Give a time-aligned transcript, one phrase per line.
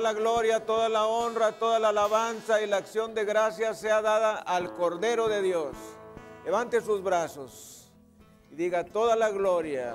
[0.00, 4.36] la gloria, toda la honra, toda la alabanza y la acción de gracias sea dada
[4.36, 5.76] al Cordero de Dios.
[6.44, 7.90] Levante sus brazos
[8.50, 9.94] y diga toda la gloria,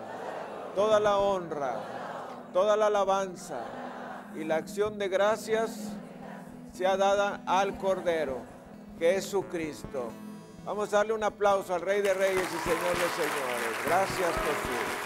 [0.76, 1.76] toda la honra,
[2.54, 3.60] toda la alabanza
[4.36, 5.92] y la acción de gracias
[6.72, 8.38] sea dada al Cordero,
[9.00, 9.36] que es.
[10.66, 13.86] Vamos a darle un aplauso al Rey de Reyes y Señor de Señores.
[13.86, 15.05] Gracias Jesús.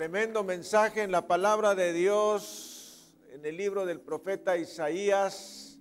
[0.00, 5.78] Tremendo mensaje en la palabra de Dios en el libro del profeta Isaías,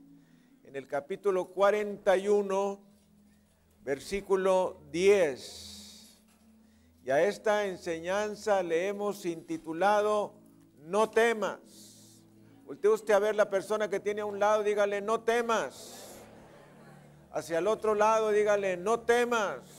[0.66, 2.82] en el capítulo 41,
[3.82, 6.22] versículo 10.
[7.06, 10.34] Y a esta enseñanza le hemos intitulado
[10.80, 11.62] No temas.
[12.66, 16.20] Voltee usted a ver la persona que tiene a un lado, dígale, no temas.
[17.32, 19.79] Hacia el otro lado, dígale, no temas.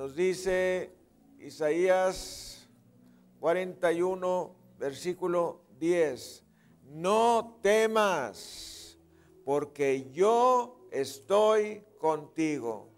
[0.00, 0.96] Nos dice
[1.40, 2.66] Isaías
[3.38, 6.42] 41, versículo 10,
[6.86, 8.98] no temas,
[9.44, 12.88] porque yo estoy contigo.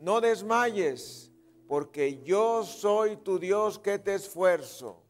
[0.00, 1.30] No desmayes,
[1.68, 5.04] porque yo soy tu Dios que te esfuerzo.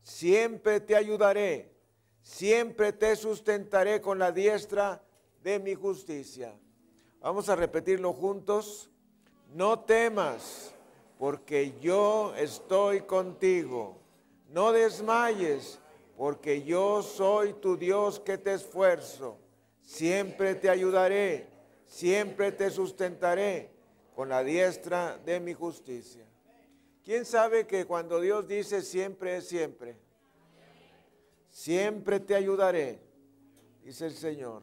[0.00, 1.74] Siempre te ayudaré,
[2.20, 5.02] siempre te sustentaré con la diestra
[5.42, 6.56] de mi justicia.
[7.18, 8.91] Vamos a repetirlo juntos
[9.54, 10.74] no temas,
[11.18, 13.98] porque yo estoy contigo.
[14.48, 15.78] No desmayes,
[16.16, 19.38] porque yo soy tu Dios que te esfuerzo.
[19.82, 21.48] Siempre te ayudaré,
[21.86, 23.70] siempre te sustentaré
[24.14, 26.24] con la diestra de mi justicia.
[27.04, 29.96] ¿Quién sabe que cuando Dios dice siempre es siempre?
[31.50, 33.00] Siempre te ayudaré,
[33.82, 34.62] dice el Señor.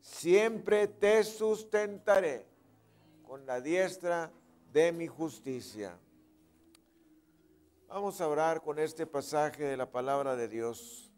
[0.00, 2.46] Siempre te sustentaré
[3.36, 4.32] con la diestra
[4.72, 5.98] de mi justicia.
[7.86, 11.12] Vamos a orar con este pasaje de la palabra de Dios.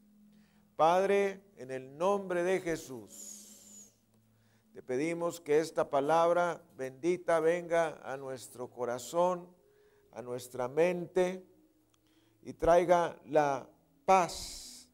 [0.75, 3.95] Padre, en el nombre de Jesús,
[4.73, 9.47] te pedimos que esta palabra bendita venga a nuestro corazón,
[10.11, 11.47] a nuestra mente
[12.43, 13.71] y traiga la
[14.05, 14.91] paz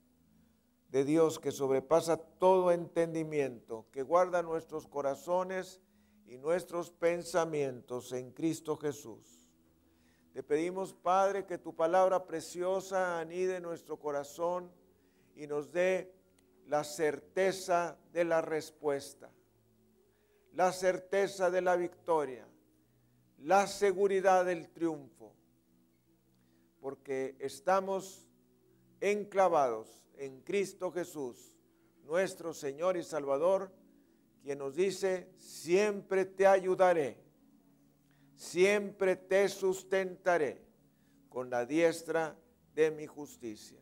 [0.91, 5.81] de Dios que sobrepasa todo entendimiento, que guarda nuestros corazones
[6.27, 9.51] y nuestros pensamientos en Cristo Jesús.
[10.33, 14.71] Te pedimos, Padre, que tu palabra preciosa anide nuestro corazón
[15.37, 16.12] y nos dé
[16.67, 19.31] la certeza de la respuesta,
[20.53, 22.49] la certeza de la victoria,
[23.39, 25.35] la seguridad del triunfo,
[26.81, 28.27] porque estamos
[29.01, 31.56] enclavados en Cristo Jesús,
[32.05, 33.71] nuestro Señor y Salvador,
[34.44, 37.16] quien nos dice, siempre te ayudaré,
[38.34, 40.62] siempre te sustentaré
[41.31, 42.37] con la diestra
[42.75, 43.81] de mi justicia.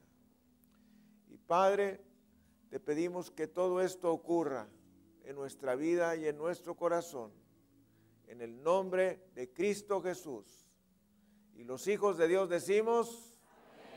[1.28, 2.00] Y Padre,
[2.71, 4.69] te pedimos que todo esto ocurra
[5.25, 7.33] en nuestra vida y en nuestro corazón,
[8.29, 10.71] en el nombre de Cristo Jesús.
[11.56, 13.37] Y los hijos de Dios decimos,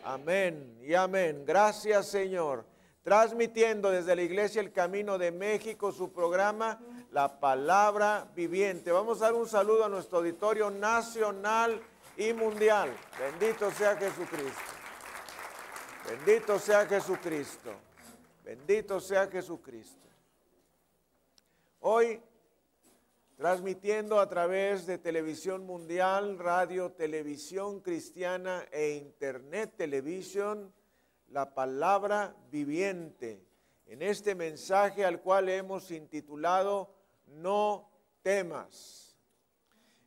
[0.03, 1.43] amén, amén y amén.
[1.45, 2.65] Gracias Señor
[3.05, 8.91] transmitiendo desde la Iglesia El Camino de México su programa La Palabra Viviente.
[8.91, 11.79] Vamos a dar un saludo a nuestro auditorio nacional
[12.17, 12.91] y mundial.
[13.19, 14.71] Bendito sea Jesucristo.
[16.09, 17.75] Bendito sea Jesucristo.
[18.43, 20.07] Bendito sea Jesucristo.
[21.81, 22.19] Hoy,
[23.37, 30.73] transmitiendo a través de televisión mundial, radio, televisión cristiana e internet televisión,
[31.29, 33.45] la palabra viviente
[33.85, 36.93] en este mensaje al cual hemos intitulado
[37.27, 37.89] No
[38.21, 39.17] temas.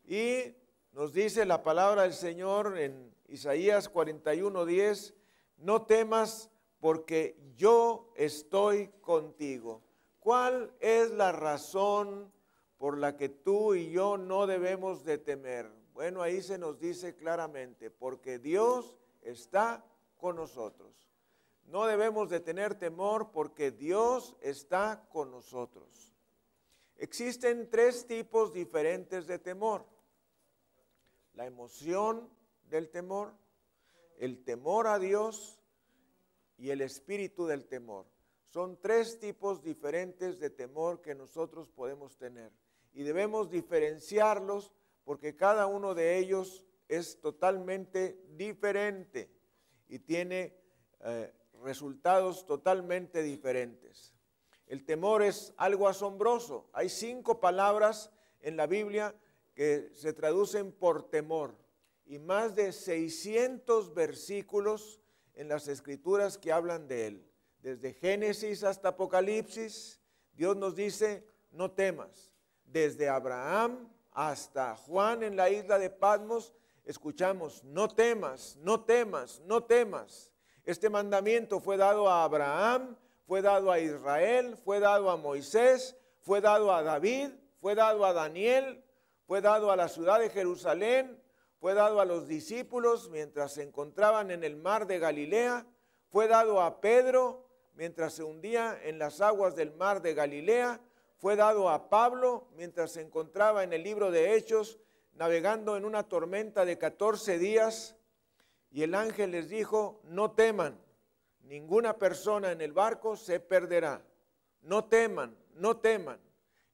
[0.06, 0.54] Y
[0.92, 5.14] nos dice la palabra del Señor en Isaías 41:10,
[5.58, 6.50] no temas
[6.80, 9.82] porque yo estoy contigo.
[10.20, 12.32] ¿Cuál es la razón
[12.78, 15.70] por la que tú y yo no debemos de temer?
[15.92, 19.84] Bueno, ahí se nos dice claramente, porque Dios está
[20.16, 21.07] con nosotros.
[21.68, 26.14] No debemos de tener temor porque Dios está con nosotros.
[26.96, 29.86] Existen tres tipos diferentes de temor.
[31.34, 32.28] La emoción
[32.70, 33.34] del temor,
[34.16, 35.60] el temor a Dios
[36.56, 38.06] y el espíritu del temor.
[38.46, 42.50] Son tres tipos diferentes de temor que nosotros podemos tener.
[42.94, 44.72] Y debemos diferenciarlos
[45.04, 49.30] porque cada uno de ellos es totalmente diferente
[49.86, 50.56] y tiene
[51.00, 51.32] eh,
[51.62, 54.14] resultados totalmente diferentes.
[54.66, 56.68] El temor es algo asombroso.
[56.72, 58.10] Hay cinco palabras
[58.40, 59.14] en la Biblia
[59.54, 61.56] que se traducen por temor
[62.04, 65.00] y más de 600 versículos
[65.34, 67.30] en las escrituras que hablan de él.
[67.60, 70.00] Desde Génesis hasta Apocalipsis,
[70.32, 72.32] Dios nos dice, no temas.
[72.64, 76.52] Desde Abraham hasta Juan en la isla de Patmos,
[76.84, 80.32] escuchamos, no temas, no temas, no temas.
[80.68, 82.94] Este mandamiento fue dado a Abraham,
[83.26, 88.12] fue dado a Israel, fue dado a Moisés, fue dado a David, fue dado a
[88.12, 88.84] Daniel,
[89.26, 91.18] fue dado a la ciudad de Jerusalén,
[91.58, 95.64] fue dado a los discípulos mientras se encontraban en el mar de Galilea,
[96.10, 100.82] fue dado a Pedro mientras se hundía en las aguas del mar de Galilea,
[101.16, 104.78] fue dado a Pablo mientras se encontraba en el libro de Hechos
[105.14, 107.97] navegando en una tormenta de 14 días
[108.70, 110.78] y el ángel les dijo, no teman,
[111.42, 114.02] ninguna persona en el barco se perderá,
[114.62, 116.20] no teman, no teman.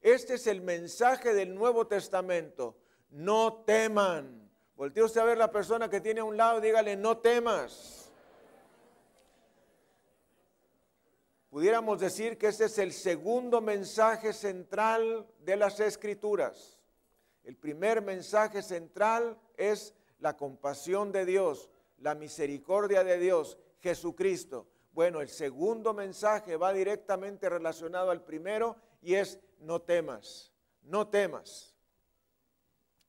[0.01, 2.77] Este es el mensaje del Nuevo Testamento,
[3.09, 4.49] no teman.
[4.75, 8.11] Voltee usted a ver la persona que tiene a un lado, dígale, no temas.
[11.49, 16.81] Pudiéramos decir que este es el segundo mensaje central de las Escrituras.
[17.45, 21.69] El primer mensaje central es la compasión de Dios,
[22.05, 24.67] la misericordia de Dios, Jesucristo.
[24.91, 30.53] Bueno, el segundo mensaje va directamente relacionado al primero y es no temas,
[30.83, 31.75] no temas.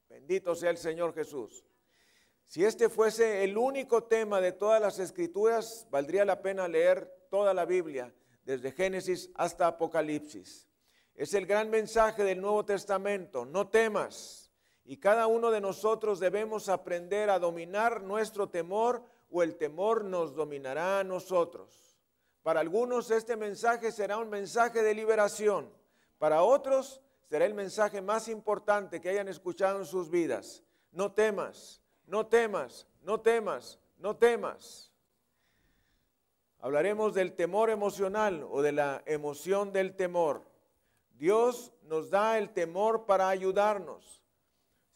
[0.08, 1.62] Bendito sea el Señor Jesús.
[2.46, 7.52] Si este fuese el único tema de todas las escrituras, valdría la pena leer toda
[7.52, 8.14] la Biblia,
[8.46, 10.70] desde Génesis hasta Apocalipsis.
[11.14, 14.45] Es el gran mensaje del Nuevo Testamento, no temas.
[14.88, 20.34] Y cada uno de nosotros debemos aprender a dominar nuestro temor o el temor nos
[20.34, 21.98] dominará a nosotros.
[22.44, 25.68] Para algunos este mensaje será un mensaje de liberación,
[26.18, 30.62] para otros será el mensaje más importante que hayan escuchado en sus vidas.
[30.92, 34.92] No temas, no temas, no temas, no temas.
[36.60, 40.42] Hablaremos del temor emocional o de la emoción del temor.
[41.18, 44.25] Dios nos da el temor para ayudarnos.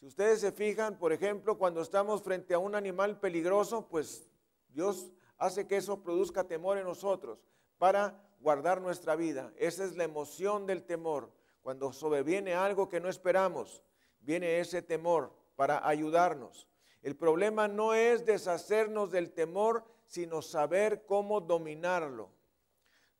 [0.00, 4.26] Si ustedes se fijan, por ejemplo, cuando estamos frente a un animal peligroso, pues
[4.70, 7.44] Dios hace que eso produzca temor en nosotros
[7.76, 9.52] para guardar nuestra vida.
[9.58, 11.31] Esa es la emoción del temor.
[11.61, 13.85] Cuando sobreviene algo que no esperamos,
[14.20, 16.67] viene ese temor para ayudarnos.
[17.03, 22.31] El problema no es deshacernos del temor, sino saber cómo dominarlo.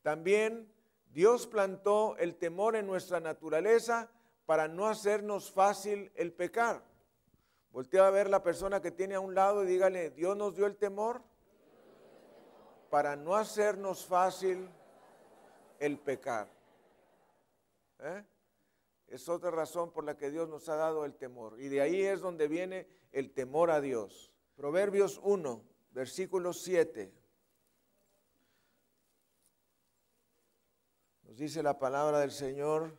[0.01, 0.73] También
[1.13, 4.11] Dios plantó el temor en nuestra naturaleza
[4.51, 6.83] para no hacernos fácil el pecar.
[7.71, 10.67] Voltea a ver la persona que tiene a un lado y dígale, Dios nos dio
[10.67, 11.23] el temor
[12.91, 14.69] para no hacernos fácil
[15.79, 16.49] el pecar.
[18.01, 18.25] ¿Eh?
[19.07, 21.61] Es otra razón por la que Dios nos ha dado el temor.
[21.61, 24.33] Y de ahí es donde viene el temor a Dios.
[24.57, 25.63] Proverbios 1,
[25.93, 27.15] versículo 7.
[31.23, 32.99] Nos dice la palabra del Señor.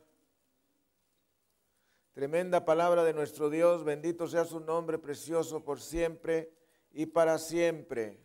[2.14, 3.86] Tremenda palabra de nuestro Dios.
[3.86, 6.52] Bendito sea su nombre precioso por siempre
[6.92, 8.20] y para siempre.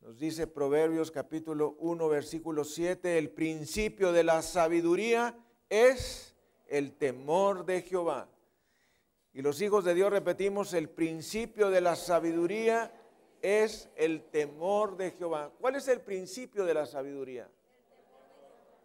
[0.00, 5.38] Nos dice Proverbios capítulo 1, versículo 7, el principio de la sabiduría
[5.70, 6.34] es
[6.66, 8.28] el temor de Jehová.
[9.32, 12.92] Y los hijos de Dios repetimos, el principio de la sabiduría
[13.40, 15.52] es el temor de Jehová.
[15.60, 17.48] ¿Cuál es el principio de la sabiduría?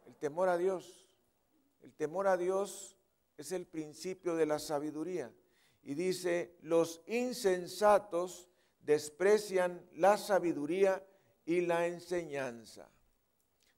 [0.05, 1.06] El temor a Dios.
[1.81, 2.97] El temor a Dios
[3.37, 5.31] es el principio de la sabiduría.
[5.83, 8.49] Y dice, los insensatos
[8.81, 11.05] desprecian la sabiduría
[11.45, 12.89] y la enseñanza.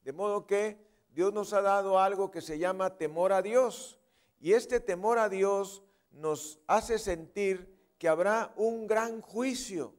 [0.03, 0.77] De modo que
[1.11, 3.99] Dios nos ha dado algo que se llama temor a Dios.
[4.39, 9.93] Y este temor a Dios nos hace sentir que habrá un gran juicio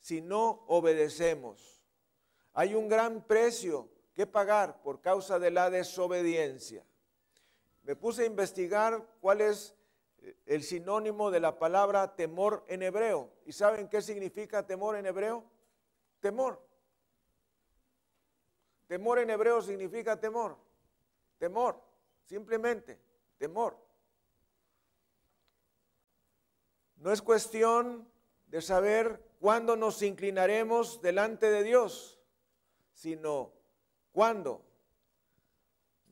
[0.00, 1.82] si no obedecemos.
[2.52, 6.84] Hay un gran precio que pagar por causa de la desobediencia.
[7.84, 9.74] Me puse a investigar cuál es
[10.18, 13.30] eh, el sinónimo de la palabra temor en hebreo.
[13.44, 15.44] ¿Y saben qué significa temor en hebreo?
[16.20, 16.60] Temor.
[18.86, 20.56] Temor en hebreo significa temor.
[21.38, 21.80] Temor,
[22.24, 22.98] simplemente,
[23.38, 23.76] temor.
[26.96, 28.08] No es cuestión
[28.46, 32.18] de saber cuándo nos inclinaremos delante de Dios,
[32.92, 33.52] sino
[34.12, 34.64] cuándo.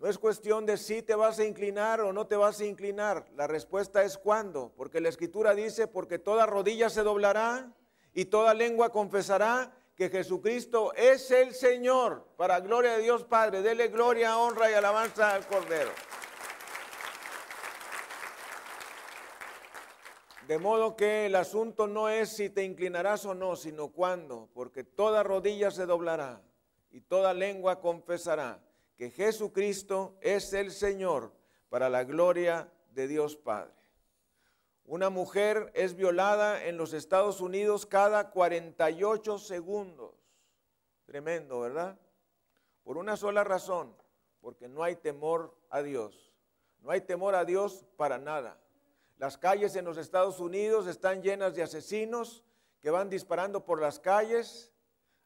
[0.02, 3.25] No es cuestión de si te vas a inclinar o no te vas a inclinar.
[3.37, 7.73] La respuesta es cuándo, porque la escritura dice, porque toda rodilla se doblará
[8.12, 13.62] y toda lengua confesará que Jesucristo es el Señor, para gloria de Dios Padre.
[13.62, 15.92] Dele gloria, honra y alabanza al Cordero.
[20.49, 24.82] De modo que el asunto no es si te inclinarás o no, sino cuándo, porque
[24.82, 26.42] toda rodilla se doblará
[26.90, 28.59] y toda lengua confesará
[29.02, 31.32] que Jesucristo es el Señor
[31.71, 33.75] para la gloria de Dios Padre.
[34.85, 40.14] Una mujer es violada en los Estados Unidos cada 48 segundos.
[41.04, 41.99] Tremendo, ¿verdad?
[42.85, 43.92] Por una sola razón,
[44.40, 46.32] porque no hay temor a Dios.
[46.78, 48.56] No hay temor a Dios para nada.
[49.18, 52.44] Las calles en los Estados Unidos están llenas de asesinos
[52.78, 54.73] que van disparando por las calles.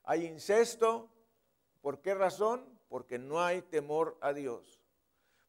[0.03, 1.11] Hay incesto.
[1.83, 2.76] ¿Por qué razón?
[2.89, 4.81] Porque no hay temor a Dios.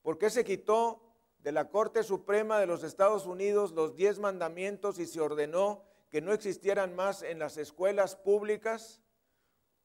[0.02, 1.02] ¿Por qué se quitó
[1.40, 6.22] de la Corte Suprema de los Estados Unidos los diez mandamientos y se ordenó que
[6.22, 9.02] no existieran más en las escuelas públicas?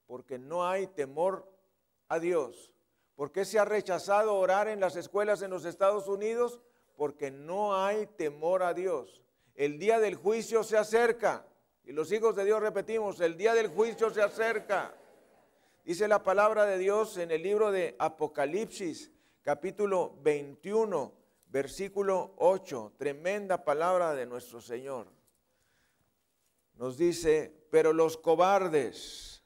[0.06, 1.50] Porque no hay temor
[2.08, 2.72] a Dios.
[3.14, 6.60] ¿Por qué se ha rechazado orar en las escuelas en los Estados Unidos?
[6.96, 9.22] Porque no hay temor a Dios.
[9.54, 11.46] El día del juicio se acerca.
[11.84, 14.94] Y los hijos de Dios repetimos, el día del juicio se acerca.
[15.84, 19.10] Dice la palabra de Dios en el libro de Apocalipsis,
[19.42, 21.12] capítulo 21,
[21.48, 25.08] versículo 8, tremenda palabra de nuestro Señor.
[26.76, 29.42] Nos dice, pero los cobardes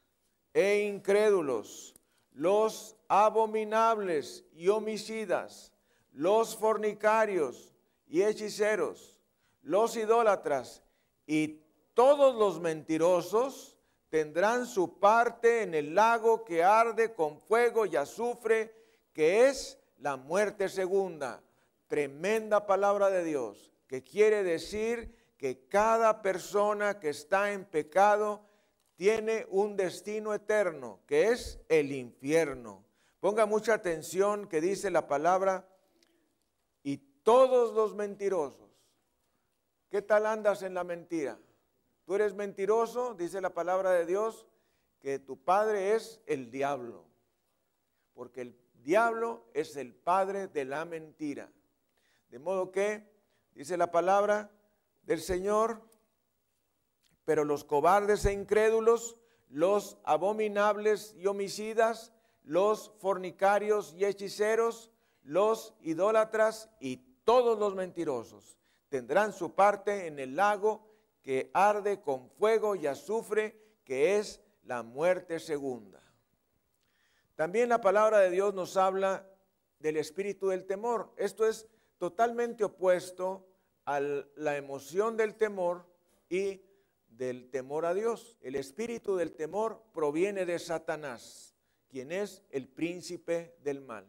[0.53, 1.95] e incrédulos,
[2.33, 5.73] los abominables y homicidas,
[6.13, 7.75] los fornicarios
[8.07, 9.19] y hechiceros,
[9.63, 10.83] los idólatras
[11.27, 11.63] y
[11.95, 13.76] todos los mentirosos
[14.09, 18.75] tendrán su parte en el lago que arde con fuego y azufre,
[19.13, 21.43] que es la muerte segunda
[21.89, 28.43] tremenda palabra de Dios que quiere decir que cada persona que está en pecado
[28.97, 32.85] tiene un destino eterno, que es el infierno.
[33.21, 35.69] Ponga mucha atención que dice la palabra,
[36.83, 38.71] y todos los mentirosos.
[39.91, 41.39] ¿Qué tal andas en la mentira?
[42.07, 44.47] Tú eres mentiroso, dice la palabra de Dios,
[45.01, 47.05] que tu padre es el diablo,
[48.15, 51.51] porque el diablo es el padre de la mentira.
[52.31, 53.05] De modo que,
[53.55, 54.53] dice la palabra
[55.03, 55.83] del Señor,
[57.25, 59.17] pero los cobardes e incrédulos,
[59.49, 62.13] los abominables y homicidas,
[62.45, 64.93] los fornicarios y hechiceros,
[65.25, 68.57] los idólatras y todos los mentirosos
[68.89, 70.86] tendrán su parte en el lago
[71.27, 76.01] que arde con fuego y azufre, que es la muerte segunda.
[77.35, 79.29] También la palabra de Dios nos habla
[79.81, 81.13] del espíritu del temor.
[81.17, 81.67] Esto es
[81.99, 83.45] totalmente opuesto
[83.87, 85.85] a la emoción del temor
[86.29, 86.63] y
[87.09, 88.39] del temor a Dios.
[88.41, 91.57] El espíritu del temor proviene de Satanás,
[91.89, 94.09] quien es el príncipe del mal.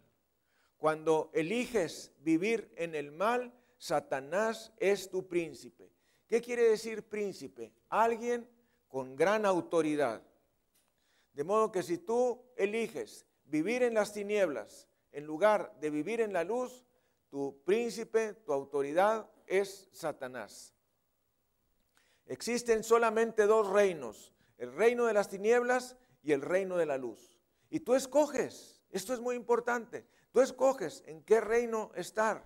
[0.77, 5.97] Cuando eliges vivir en el mal, Satanás es tu príncipe.
[6.27, 7.74] ¿Qué quiere decir príncipe?
[7.89, 8.50] Alguien
[8.88, 10.22] con gran autoridad.
[11.34, 16.34] De modo que si tú eliges vivir en las tinieblas en lugar de vivir en
[16.34, 16.86] la luz,
[17.29, 20.74] tu príncipe, tu autoridad es Satanás.
[22.25, 27.39] Existen solamente dos reinos, el reino de las tinieblas y el reino de la luz.
[27.69, 32.46] Y tú escoges, esto es muy importante, tú escoges en qué reino estar.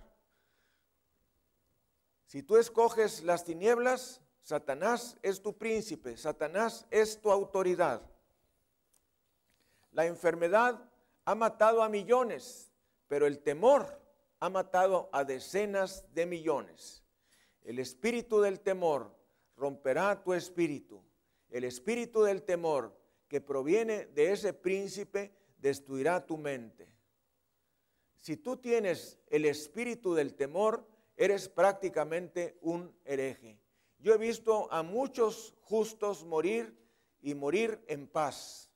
[2.32, 8.00] Si tú escoges las tinieblas, Satanás es tu príncipe, Satanás es tu autoridad.
[9.90, 10.82] La enfermedad
[11.26, 12.72] ha matado a millones,
[13.06, 14.00] pero el temor
[14.40, 17.04] ha matado a decenas de millones.
[17.64, 19.14] El espíritu del temor
[19.54, 21.04] romperá tu espíritu.
[21.50, 22.98] El espíritu del temor
[23.28, 26.88] que proviene de ese príncipe destruirá tu mente.
[28.16, 33.58] Si tú tienes el espíritu del temor, eres prácticamente un hereje.
[33.98, 36.76] Yo he visto a muchos justos morir
[37.20, 38.70] y morir en paz,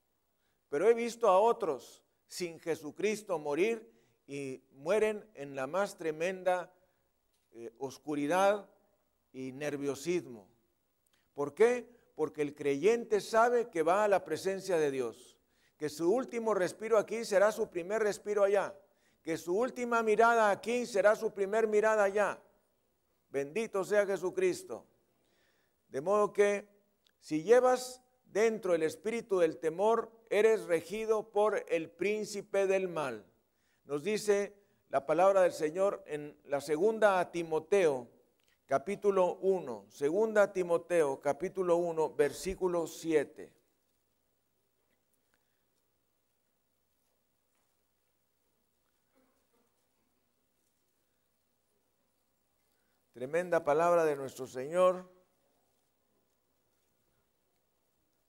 [0.68, 3.90] pero he visto a otros sin Jesucristo morir
[4.26, 6.72] y mueren en la más tremenda
[7.52, 8.68] eh, oscuridad
[9.32, 10.48] y nerviosismo.
[11.34, 11.88] ¿Por qué?
[12.14, 15.38] Porque el creyente sabe que va a la presencia de Dios,
[15.76, 18.74] que su último respiro aquí será su primer respiro allá,
[19.26, 22.40] que su última mirada aquí será su primer mirada allá.
[23.28, 24.86] Bendito sea Jesucristo.
[25.88, 26.66] De modo que
[27.20, 33.26] si llevas dentro el espíritu del temor, eres regido por el príncipe del mal
[33.86, 34.52] nos dice
[34.88, 38.08] la palabra del Señor en la segunda a Timoteo,
[38.66, 43.55] capítulo 1, segunda a Timoteo, capítulo 1, versículo 7.
[53.16, 55.10] Tremenda palabra de nuestro Señor.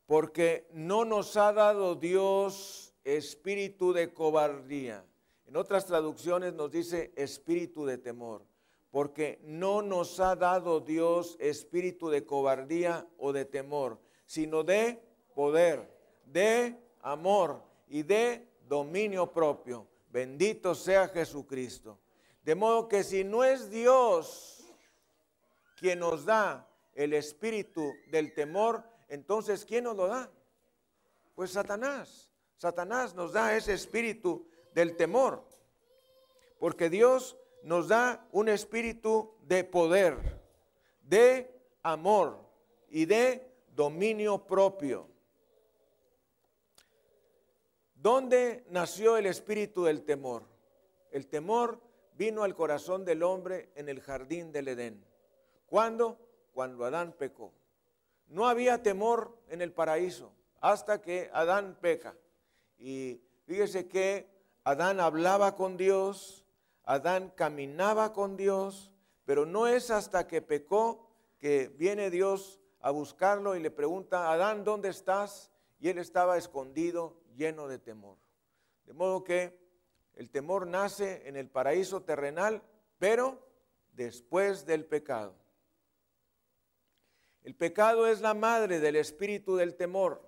[0.06, 5.06] Porque no nos ha dado Dios espíritu de cobardía.
[5.46, 8.46] En otras traducciones nos dice espíritu de temor.
[8.90, 15.04] Porque no nos ha dado Dios espíritu de cobardía o de temor, sino de
[15.36, 15.86] poder,
[16.24, 19.86] de amor y de dominio propio.
[20.10, 22.00] Bendito sea Jesucristo.
[22.42, 24.57] De modo que si no es Dios
[25.78, 30.30] quien nos da el espíritu del temor, entonces ¿quién nos lo da?
[31.36, 32.30] Pues Satanás.
[32.58, 35.48] Satanás nos da ese espíritu del temor.
[36.60, 40.42] Porque Dios nos da un espíritu de poder,
[41.04, 42.44] de amor
[42.90, 45.08] y de dominio propio.
[47.94, 50.44] ¿Dónde nació el espíritu del temor?
[51.12, 51.80] El temor
[52.14, 55.06] vino al corazón del hombre en el jardín del Edén.
[55.68, 56.18] ¿Cuándo?
[56.54, 57.54] Cuando Adán pecó.
[58.28, 62.16] No había temor en el paraíso hasta que Adán peca.
[62.78, 64.28] Y fíjese que
[64.64, 66.46] Adán hablaba con Dios,
[66.84, 68.92] Adán caminaba con Dios,
[69.26, 71.08] pero no es hasta que pecó
[71.38, 75.52] que viene Dios a buscarlo y le pregunta, Adán, ¿dónde estás?
[75.80, 78.18] Y él estaba escondido, lleno de temor.
[78.86, 79.58] De modo que
[80.16, 82.64] el temor nace en el paraíso terrenal,
[82.98, 83.40] pero
[83.94, 85.36] después del pecado.
[87.48, 90.22] El pecado es la madre del espíritu del temor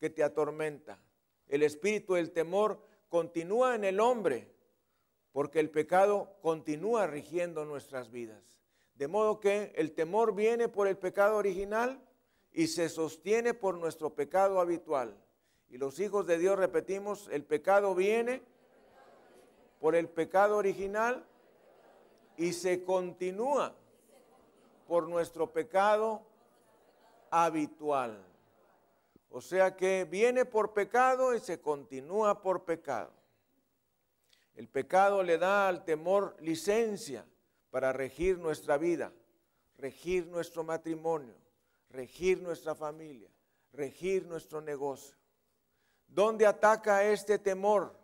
[0.00, 0.98] que te atormenta.
[1.46, 4.50] El espíritu del temor continúa en el hombre
[5.32, 8.58] porque el pecado continúa rigiendo nuestras vidas.
[8.94, 12.02] De modo que el temor viene por el pecado original
[12.52, 15.14] y se sostiene por nuestro pecado habitual.
[15.68, 18.40] Y los hijos de Dios repetimos, el pecado viene
[19.78, 21.22] por el pecado original
[22.38, 23.74] y se continúa
[24.86, 26.31] por nuestro pecado
[27.32, 28.22] habitual.
[29.30, 33.10] O sea que viene por pecado y se continúa por pecado.
[34.54, 37.24] El pecado le da al temor licencia
[37.70, 39.10] para regir nuestra vida,
[39.78, 41.34] regir nuestro matrimonio,
[41.88, 43.30] regir nuestra familia,
[43.72, 45.16] regir nuestro negocio.
[46.06, 47.98] ¿Dónde ataca este temor?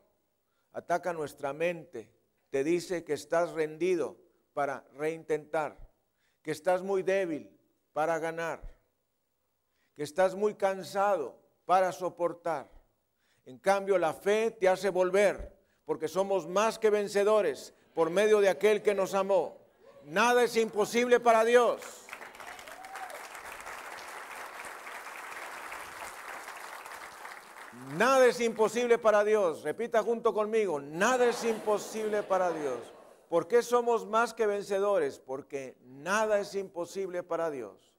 [0.73, 2.11] Ataca nuestra mente.
[2.49, 4.17] Te dice que estás rendido
[4.55, 5.77] para reintentar,
[6.41, 7.55] que estás muy débil
[7.93, 8.78] para ganar
[9.99, 11.35] que estás muy cansado
[11.67, 12.71] para soportar.
[13.45, 18.49] En cambio, la fe te hace volver, porque somos más que vencedores por medio de
[18.49, 19.59] aquel que nos amó.
[20.05, 21.81] Nada es imposible para Dios.
[27.97, 29.65] Nada es imposible para Dios.
[29.65, 32.79] Repita junto conmigo, nada es imposible para Dios.
[33.29, 35.19] ¿Por qué somos más que vencedores?
[35.19, 37.98] Porque nada es imposible para Dios.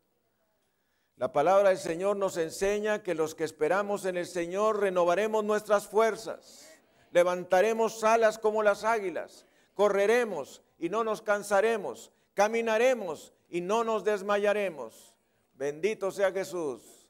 [1.19, 5.85] La palabra del Señor nos enseña que los que esperamos en el Señor renovaremos nuestras
[5.85, 6.65] fuerzas,
[7.11, 15.13] levantaremos alas como las águilas, correremos y no nos cansaremos, caminaremos y no nos desmayaremos.
[15.55, 17.09] Bendito sea Jesús.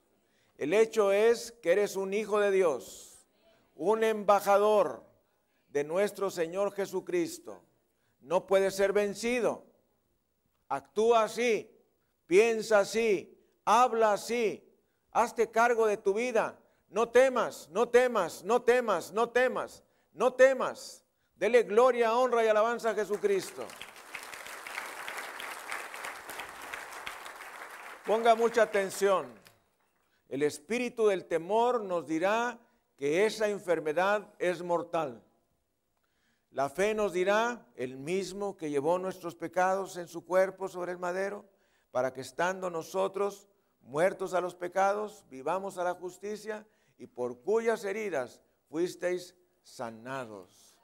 [0.58, 3.28] El hecho es que eres un hijo de Dios,
[3.76, 5.04] un embajador
[5.68, 7.62] de nuestro Señor Jesucristo.
[8.22, 9.68] No puedes ser vencido.
[10.68, 11.70] Actúa así,
[12.26, 13.39] piensa así,
[13.70, 14.68] habla así,
[15.12, 16.58] hazte cargo de tu vida,
[16.90, 21.06] no temas, no temas, no temas, no temas, no temas.
[21.36, 23.64] Dele gloria, honra y alabanza a Jesucristo.
[28.08, 29.28] Ponga mucha atención.
[30.30, 32.58] El espíritu del temor nos dirá
[32.98, 35.24] que esa enfermedad es mortal.
[36.50, 40.98] La fe nos dirá, el mismo que llevó nuestros pecados en su cuerpo sobre el
[40.98, 41.46] madero,
[41.92, 43.48] para que estando nosotros
[43.90, 46.66] muertos a los pecados, vivamos a la justicia
[47.00, 50.78] y por cuyas heridas fuisteis sanados.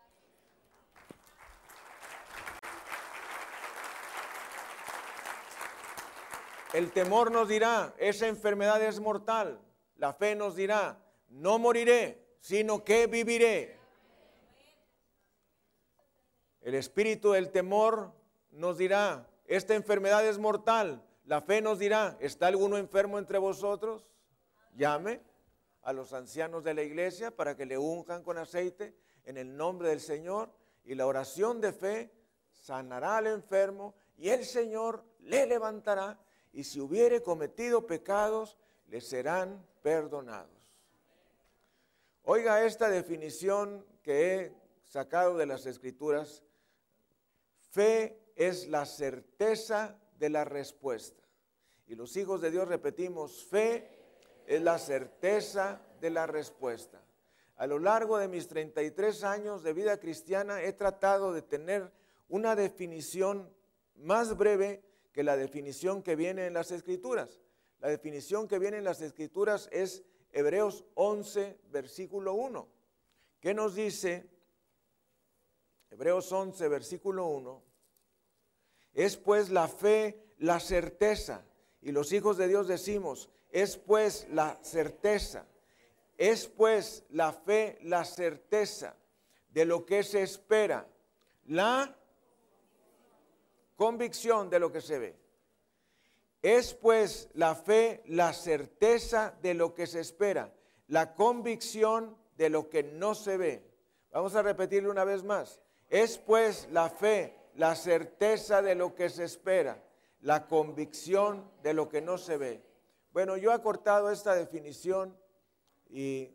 [6.73, 9.61] El temor nos dirá, esa enfermedad es mortal.
[9.97, 13.77] La fe nos dirá, no moriré, sino que viviré.
[16.61, 18.11] El espíritu del temor
[18.49, 24.07] nos dirá, esta enfermedad es mortal, la fe nos dirá, ¿está alguno enfermo entre vosotros?
[24.75, 25.21] Llame
[25.81, 29.89] a los ancianos de la iglesia para que le unjan con aceite en el nombre
[29.89, 30.51] del Señor
[30.83, 32.11] y la oración de fe
[32.51, 36.19] sanará al enfermo y el Señor le levantará
[36.53, 38.57] y si hubiere cometido pecados,
[38.87, 40.49] le serán perdonados.
[42.23, 46.43] Oiga esta definición que he sacado de las escrituras.
[47.71, 51.23] Fe es la certeza de la respuesta.
[51.87, 53.89] Y los hijos de Dios repetimos, fe
[54.47, 57.01] es la certeza de la respuesta.
[57.57, 61.91] A lo largo de mis 33 años de vida cristiana he tratado de tener
[62.27, 63.49] una definición
[63.95, 67.39] más breve que la definición que viene en las escrituras.
[67.79, 72.67] La definición que viene en las escrituras es Hebreos 11, versículo 1.
[73.39, 74.29] ¿Qué nos dice?
[75.89, 77.63] Hebreos 11, versículo 1.
[78.95, 81.45] Es pues la fe, la certeza.
[81.81, 85.45] Y los hijos de Dios decimos, es pues la certeza.
[86.17, 88.95] Es pues la fe, la certeza
[89.51, 90.87] de lo que se espera.
[91.45, 91.95] La
[93.75, 95.15] convicción de lo que se ve.
[96.41, 100.53] Es pues la fe la certeza de lo que se espera,
[100.87, 103.63] la convicción de lo que no se ve.
[104.11, 105.59] Vamos a repetirlo una vez más.
[105.89, 109.81] Es pues la fe la certeza de lo que se espera,
[110.21, 112.63] la convicción de lo que no se ve.
[113.11, 115.17] Bueno, yo he cortado esta definición
[115.89, 116.29] y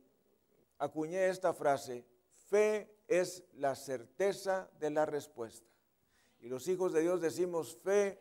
[0.78, 2.04] acuñé esta frase.
[2.48, 5.68] Fe es la certeza de la respuesta.
[6.40, 8.18] Y los hijos de Dios decimos, fe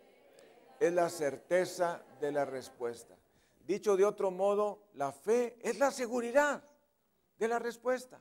[0.80, 3.16] es la certeza de la respuesta.
[3.62, 6.64] Dicho de otro modo, la fe es la seguridad
[7.38, 8.20] de la respuesta.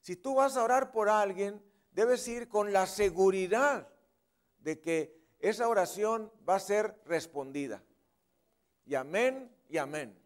[0.00, 3.88] Si tú vas a orar por alguien, debes ir con la seguridad
[4.62, 7.82] de que esa oración va a ser respondida.
[8.84, 10.16] Y amén y amén.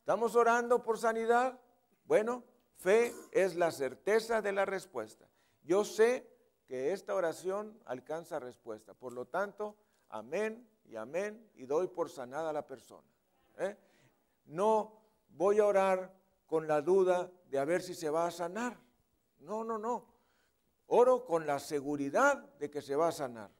[0.00, 1.58] ¿Estamos orando por sanidad?
[2.04, 2.44] Bueno,
[2.76, 5.28] fe es la certeza de la respuesta.
[5.62, 6.28] Yo sé
[6.66, 8.94] que esta oración alcanza respuesta.
[8.94, 9.76] Por lo tanto,
[10.08, 13.06] amén y amén y doy por sanada a la persona.
[13.58, 13.76] ¿eh?
[14.46, 16.12] No voy a orar
[16.46, 18.76] con la duda de a ver si se va a sanar.
[19.38, 20.11] No, no, no.
[20.94, 23.50] Oro con la seguridad de que se va a sanar.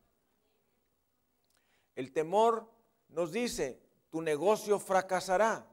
[1.95, 2.69] El temor
[3.09, 5.67] nos dice, tu negocio fracasará.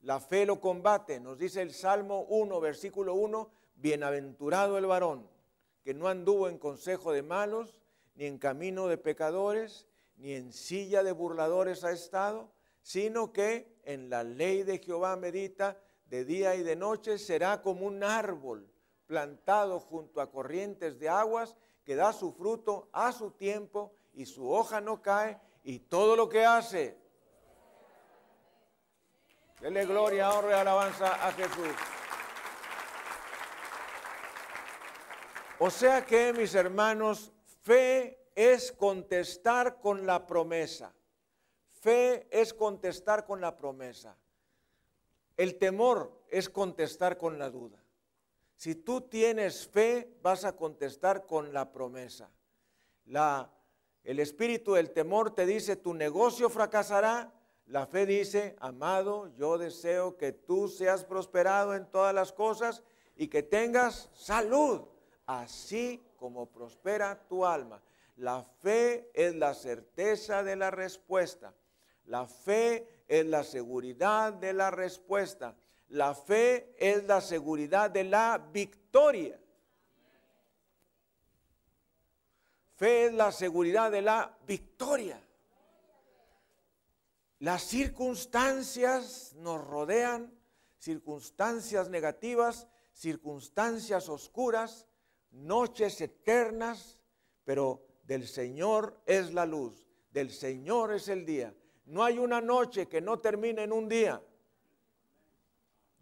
[0.00, 1.20] La fe lo combate.
[1.20, 5.28] Nos dice el Salmo 1, versículo 1, bienaventurado el varón
[5.84, 7.80] que no anduvo en consejo de malos,
[8.16, 12.50] ni en camino de pecadores, ni en silla de burladores ha estado,
[12.82, 17.86] sino que en la ley de Jehová medita de día y de noche, será como
[17.86, 18.68] un árbol
[19.06, 24.50] plantado junto a corrientes de aguas, que da su fruto a su tiempo y su
[24.50, 26.96] hoja no cae, y todo lo que hace.
[29.60, 31.74] Dele gloria, honra y alabanza a Jesús.
[35.58, 40.94] O sea que, mis hermanos, fe es contestar con la promesa.
[41.72, 44.16] Fe es contestar con la promesa.
[45.36, 47.82] El temor es contestar con la duda.
[48.56, 52.30] Si tú tienes fe, vas a contestar con la promesa.
[53.04, 53.52] La,
[54.02, 57.32] el espíritu del temor te dice, tu negocio fracasará.
[57.66, 62.82] La fe dice, amado, yo deseo que tú seas prosperado en todas las cosas
[63.14, 64.82] y que tengas salud
[65.26, 67.82] así como prospera tu alma.
[68.16, 71.54] La fe es la certeza de la respuesta.
[72.04, 75.54] La fe es la seguridad de la respuesta.
[75.88, 79.38] La fe es la seguridad de la victoria.
[82.74, 85.22] Fe es la seguridad de la victoria.
[87.38, 90.32] Las circunstancias nos rodean,
[90.78, 94.86] circunstancias negativas, circunstancias oscuras,
[95.30, 97.00] noches eternas,
[97.44, 101.54] pero del Señor es la luz, del Señor es el día.
[101.84, 104.22] No hay una noche que no termine en un día.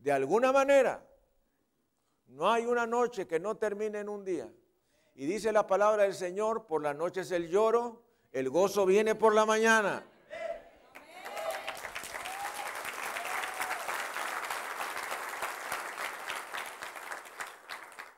[0.04, 1.02] De alguna manera,
[2.26, 4.46] no hay una noche que no termine en un día.
[5.14, 9.14] Y dice la palabra del Señor, por la noche es el lloro, el gozo viene
[9.14, 10.06] por la mañana.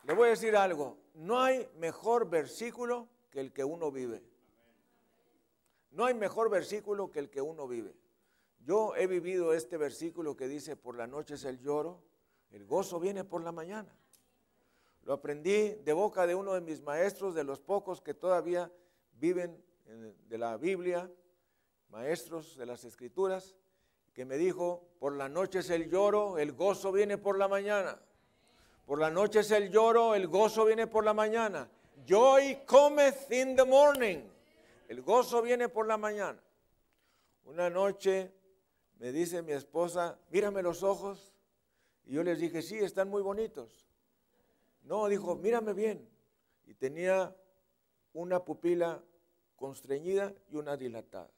[0.03, 4.25] Le voy a decir algo, no hay mejor versículo que el que uno vive.
[5.93, 7.95] No hay mejor versículo que el que uno vive.
[8.67, 12.03] Yo he vivido este versículo que dice, por la noche es el lloro,
[12.51, 13.97] el gozo viene por la mañana.
[15.05, 18.73] Lo aprendí de boca de uno de mis maestros, de los pocos que todavía
[19.13, 19.65] viven
[20.29, 21.09] de la Biblia,
[21.91, 23.55] maestros de las escrituras,
[24.13, 28.03] que me dijo, por la noche es el lloro, el gozo viene por la mañana.
[28.85, 31.71] Por la noche es el lloro, el gozo viene por la mañana.
[32.05, 34.25] Joy cometh in the morning.
[34.89, 36.43] El gozo viene por la mañana.
[37.45, 38.33] Una noche
[38.99, 41.35] me dice mi esposa, mírame los ojos.
[42.05, 43.87] Y yo les dije, sí, están muy bonitos.
[44.83, 46.09] No, dijo, mírame bien.
[46.67, 47.37] Y tenía
[48.13, 49.03] una pupila
[49.57, 51.31] constreñida y una dilatada.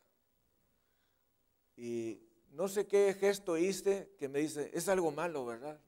[1.77, 5.81] Y no sé qué gesto hice que me dice, es algo malo, ¿verdad?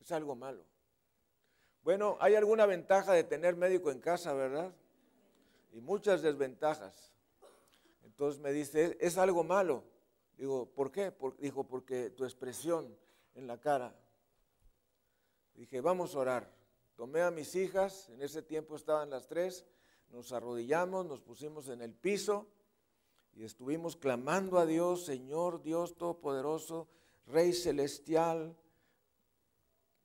[0.00, 0.64] Es algo malo.
[1.82, 4.74] Bueno, hay alguna ventaja de tener médico en casa, ¿verdad?
[5.72, 7.12] Y muchas desventajas.
[8.04, 9.84] Entonces me dice, es algo malo.
[10.40, 11.12] Digo, ¿por qué?
[11.38, 12.96] dijo, porque tu expresión
[13.34, 13.94] en la cara.
[15.52, 16.50] Dije, vamos a orar.
[16.96, 19.66] Tomé a mis hijas, en ese tiempo estaban las tres,
[20.08, 22.46] nos arrodillamos, nos pusimos en el piso
[23.34, 26.88] y estuvimos clamando a Dios, Señor Dios Todopoderoso,
[27.26, 28.56] Rey Celestial,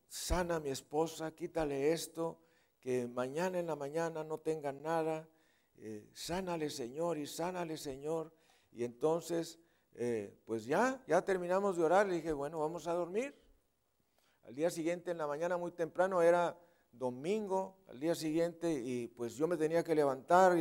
[0.09, 2.41] sana a mi esposa, quítale esto,
[2.81, 5.29] que mañana en la mañana no tenga nada,
[5.77, 8.33] eh, sánale Señor y sánale Señor.
[8.73, 9.59] Y entonces,
[9.97, 13.33] eh, pues ya, ya terminamos de orar, le dije, bueno, vamos a dormir.
[14.43, 16.57] Al día siguiente, en la mañana muy temprano, era
[16.91, 20.57] domingo, al día siguiente, y pues yo me tenía que levantar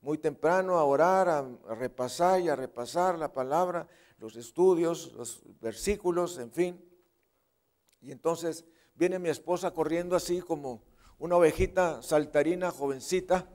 [0.00, 3.86] muy temprano a orar, a, repasar y a repasar la palabra,
[4.18, 6.84] los estudios, los versículos, en fin.
[8.00, 10.82] Y entonces viene mi esposa corriendo así como
[11.18, 13.48] una ovejita saltarina, jovencita,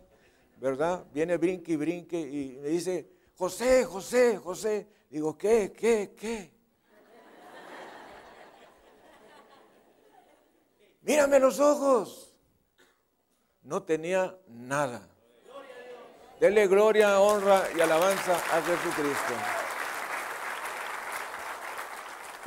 [0.60, 1.06] ¿verdad?
[1.12, 4.88] Viene brinque y brinque y me dice, José, José, José.
[5.14, 6.52] Digo, ¿qué, qué, qué?
[11.04, 12.36] Mírame los ojos.
[13.62, 15.08] No tenía nada.
[16.40, 19.34] Dele gloria, honra y alabanza a Jesucristo.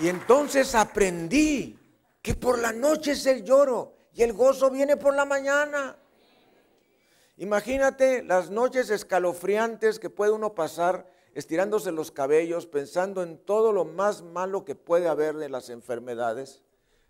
[0.00, 1.78] Y entonces aprendí
[2.20, 5.96] que por la noche es el lloro y el gozo viene por la mañana.
[7.36, 13.84] Imagínate las noches escalofriantes que puede uno pasar estirándose los cabellos, pensando en todo lo
[13.84, 16.62] más malo que puede haber de las enfermedades.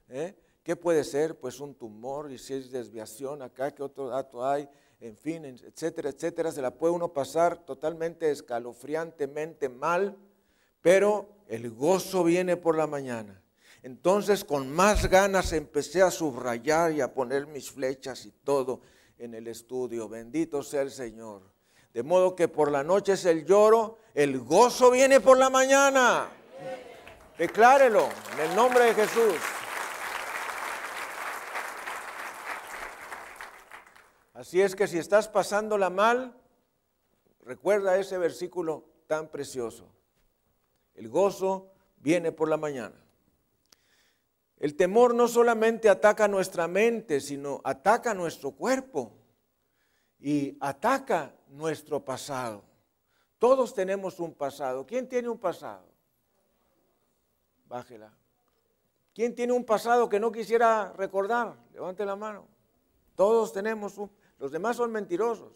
[0.08, 0.34] ¿eh?
[0.64, 1.38] ¿Qué puede ser?
[1.38, 4.68] Pues un tumor, y si es desviación acá, ¿qué otro dato hay?
[4.98, 6.50] En fin, etcétera, etcétera.
[6.50, 10.16] Se la puede uno pasar totalmente escalofriantemente mal,
[10.82, 13.40] pero el gozo viene por la mañana.
[13.84, 18.80] Entonces con más ganas empecé a subrayar y a poner mis flechas y todo
[19.18, 20.08] en el estudio.
[20.08, 21.55] Bendito sea el Señor.
[21.96, 26.28] De modo que por la noche es el lloro, el gozo viene por la mañana.
[27.38, 29.34] Declárelo en el nombre de Jesús.
[34.34, 36.38] Así es que si estás pasándola mal,
[37.40, 39.90] recuerda ese versículo tan precioso.
[40.96, 43.02] El gozo viene por la mañana.
[44.58, 49.15] El temor no solamente ataca nuestra mente, sino ataca nuestro cuerpo
[50.18, 52.64] y ataca nuestro pasado.
[53.38, 54.86] Todos tenemos un pasado.
[54.86, 55.84] ¿Quién tiene un pasado?
[57.66, 58.12] Bájela.
[59.14, 61.56] ¿Quién tiene un pasado que no quisiera recordar?
[61.72, 62.46] Levante la mano.
[63.14, 64.10] Todos tenemos un...
[64.38, 65.52] Los demás son mentirosos.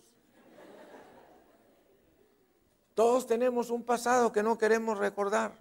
[2.94, 5.52] Todos tenemos un pasado que no queremos recordar.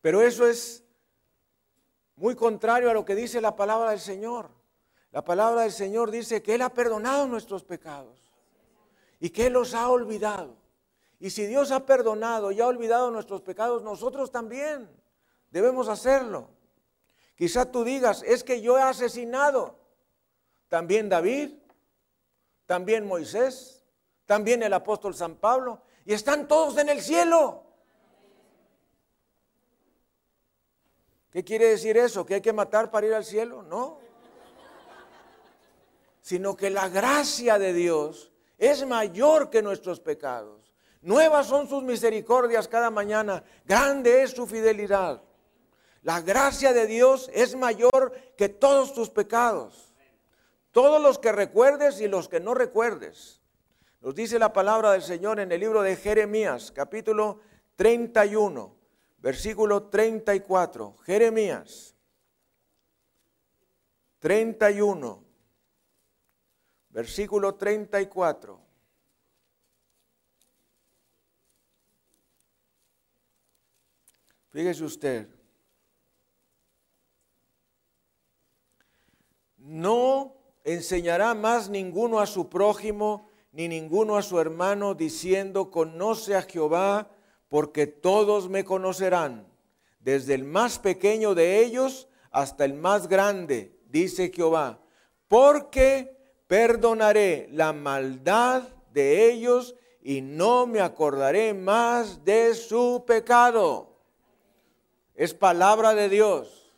[0.00, 0.84] Pero eso es
[2.16, 4.50] muy contrario a lo que dice la palabra del Señor.
[5.14, 8.20] La palabra del Señor dice que Él ha perdonado nuestros pecados
[9.20, 10.56] y que Él los ha olvidado.
[11.20, 14.90] Y si Dios ha perdonado y ha olvidado nuestros pecados, nosotros también
[15.52, 16.50] debemos hacerlo.
[17.36, 19.78] Quizá tú digas, es que yo he asesinado.
[20.68, 21.52] También David,
[22.66, 23.84] también Moisés,
[24.26, 27.62] también el apóstol San Pablo, y están todos en el cielo.
[31.30, 32.26] ¿Qué quiere decir eso?
[32.26, 33.62] ¿Que hay que matar para ir al cielo?
[33.62, 34.02] No.
[36.24, 40.72] Sino que la gracia de Dios es mayor que nuestros pecados.
[41.02, 43.44] Nuevas son sus misericordias cada mañana.
[43.66, 45.20] Grande es su fidelidad.
[46.00, 49.92] La gracia de Dios es mayor que todos tus pecados.
[50.70, 53.42] Todos los que recuerdes y los que no recuerdes.
[54.00, 57.40] Nos dice la palabra del Señor en el libro de Jeremías, capítulo
[57.76, 58.84] 31
[59.24, 61.96] versículo 34, Jeremías
[64.18, 65.23] 31,
[66.94, 68.60] versículo 34.
[74.50, 75.28] Fíjese usted,
[79.56, 86.42] no enseñará más ninguno a su prójimo, ni ninguno a su hermano, diciendo, conoce a
[86.42, 87.10] Jehová,
[87.48, 89.48] porque todos me conocerán,
[89.98, 94.80] desde el más pequeño de ellos hasta el más grande, dice Jehová,
[95.26, 96.14] porque
[96.54, 98.62] perdonaré la maldad
[98.92, 103.98] de ellos y no me acordaré más de su pecado.
[105.16, 106.72] Es palabra de Dios.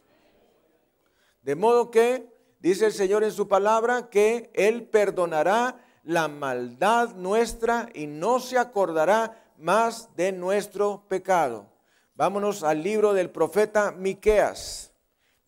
[1.42, 2.26] De modo que,
[2.58, 8.56] dice el Señor en su palabra, que Él perdonará la maldad nuestra y no se
[8.56, 11.66] acordará más de nuestro pecado.
[12.14, 14.90] Vámonos al libro del profeta Miqueas.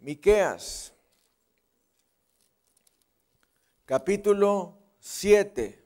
[0.01, 0.93] Miqueas,
[3.89, 5.83] capítulo 7,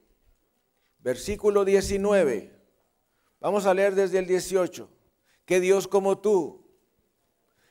[0.98, 2.50] versículo 19.
[3.38, 4.88] Vamos a leer desde el 18.
[5.44, 6.66] Que Dios como tú.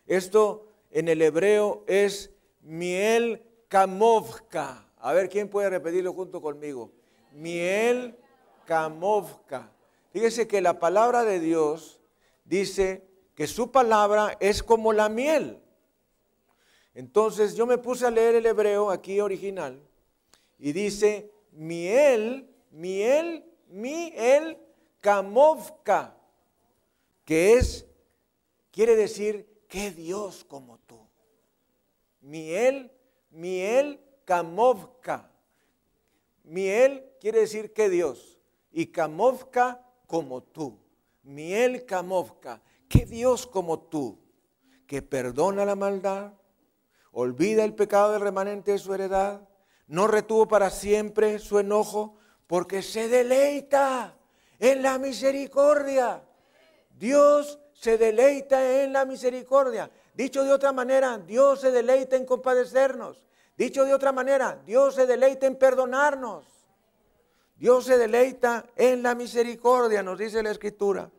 [0.07, 4.89] Esto en el hebreo es miel kamovka.
[4.99, 6.93] A ver, ¿quién puede repetirlo junto conmigo?
[7.33, 8.17] Miel
[8.63, 9.69] kamovka.
[10.13, 11.99] Fíjese que la palabra de Dios
[12.45, 15.61] dice que su palabra es como la miel.
[16.93, 19.90] Entonces yo me puse a leer el hebreo aquí original
[20.61, 24.59] y dice miel, miel, miel
[25.01, 26.15] kamovka,
[27.25, 27.87] que es,
[28.71, 30.99] quiere decir, que Dios como tú.
[32.21, 32.91] Miel,
[33.31, 35.31] miel, kamovka.
[36.43, 38.37] Miel quiere decir que Dios.
[38.71, 40.77] Y kamovka como tú.
[41.23, 42.61] Miel kamovka.
[42.87, 44.19] Que Dios como tú.
[44.85, 46.33] Que perdona la maldad.
[47.11, 49.47] Olvida el pecado del remanente de su heredad.
[49.91, 52.15] No retuvo para siempre su enojo
[52.47, 54.15] porque se deleita
[54.57, 56.23] en la misericordia.
[56.97, 59.91] Dios se deleita en la misericordia.
[60.13, 63.25] Dicho de otra manera, Dios se deleita en compadecernos.
[63.57, 66.45] Dicho de otra manera, Dios se deleita en perdonarnos.
[67.57, 71.11] Dios se deleita en la misericordia, nos dice la Escritura.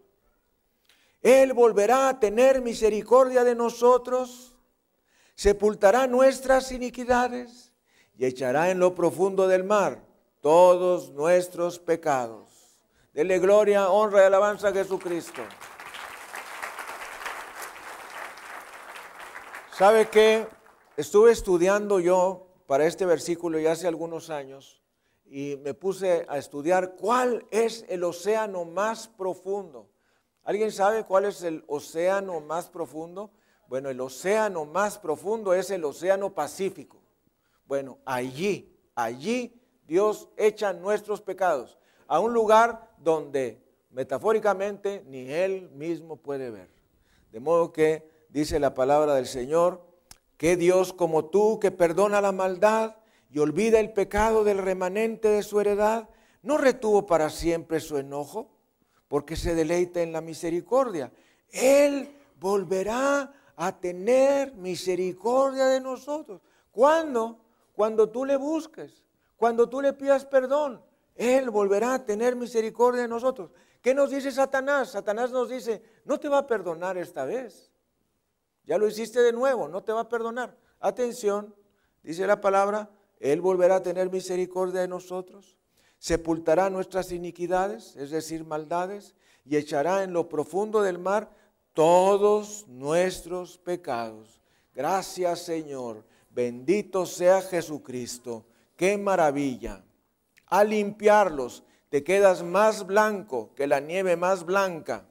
[1.21, 4.57] Él volverá a tener misericordia de nosotros,
[5.35, 7.72] sepultará nuestras iniquidades
[8.17, 10.03] y echará en lo profundo del mar
[10.41, 12.51] todos nuestros pecados.
[13.13, 15.43] Dele gloria, honra y alabanza a Jesucristo.
[19.77, 20.47] ¿Sabe qué?
[20.97, 24.83] Estuve estudiando yo para este versículo ya hace algunos años
[25.27, 29.89] y me puse a estudiar cuál es el océano más profundo.
[30.45, 33.31] ¿Alguien sabe cuál es el océano más profundo?
[33.69, 37.02] Bueno, el océano más profundo es el océano Pacífico.
[37.73, 46.17] Bueno, allí, allí Dios echa nuestros pecados a un lugar donde metafóricamente ni él mismo
[46.17, 46.69] puede ver.
[47.31, 49.81] De modo que dice la palabra del Señor,
[50.37, 52.97] que Dios como tú que perdona la maldad
[53.31, 56.11] y olvida el pecado del remanente de su heredad,
[56.43, 58.51] no retuvo para siempre su enojo,
[59.09, 61.11] porque se deleita en la misericordia.
[61.49, 66.43] Él volverá a tener misericordia de nosotros.
[66.71, 67.42] ¿Cuándo?
[67.83, 69.03] Cuando tú le busques,
[69.35, 70.81] cuando tú le pidas perdón.
[71.17, 73.51] Él volverá a tener misericordia de nosotros.
[73.81, 74.93] ¿Qué nos dice Satanás?
[74.93, 77.73] Satanás nos dice, no te va a perdonar esta vez.
[78.67, 80.57] Ya lo hiciste de nuevo, no te va a perdonar.
[80.79, 81.57] Atención,
[82.05, 85.59] dice la palabra, Él volverá a tener misericordia de nosotros,
[85.99, 91.33] sepultará nuestras iniquidades, es decir, maldades, y echará en lo profundo del mar
[91.73, 94.41] todos nuestros pecados.
[94.73, 98.45] Gracias Señor, bendito sea Jesucristo,
[98.77, 99.83] qué maravilla
[100.53, 105.07] a limpiarlos, te quedas más blanco que la nieve más blanca.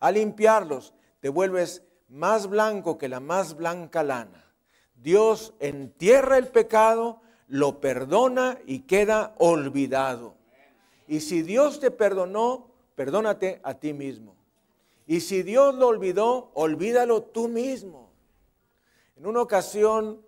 [0.00, 4.52] A limpiarlos, te vuelves más blanco que la más blanca lana.
[4.96, 10.34] Dios entierra el pecado, lo perdona y queda olvidado.
[11.08, 14.36] Y si Dios te perdonó, perdónate a ti mismo.
[15.06, 18.11] Y si Dios lo olvidó, olvídalo tú mismo.
[19.16, 20.24] En una ocasión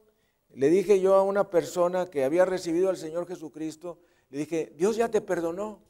[0.51, 3.99] le dije yo a una persona que había recibido al Señor Jesucristo,
[4.31, 5.83] le dije, Dios ya te perdonó.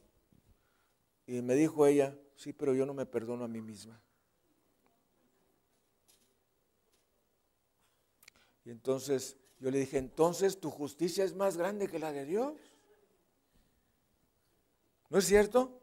[1.26, 4.00] Y me dijo ella, sí, pero yo no me perdono a mí misma.
[8.64, 12.54] Y entonces yo le dije, entonces tu justicia es más grande que la de Dios.
[15.10, 15.80] ¿No es cierto?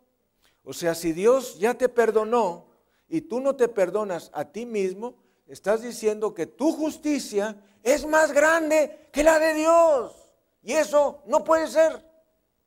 [0.63, 2.67] O sea, si Dios ya te perdonó
[3.07, 5.20] y tú no te perdonas a ti mismo,
[5.53, 10.33] estás diciendo que tu justicia es más grande que la de Dios.
[10.63, 12.05] Y eso no puede ser,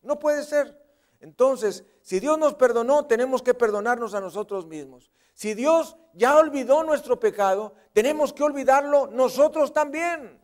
[0.03, 0.83] no puede ser.
[1.21, 5.11] Entonces, si Dios nos perdonó, tenemos que perdonarnos a nosotros mismos.
[5.33, 10.41] Si Dios ya olvidó nuestro pecado, tenemos que olvidarlo nosotros también.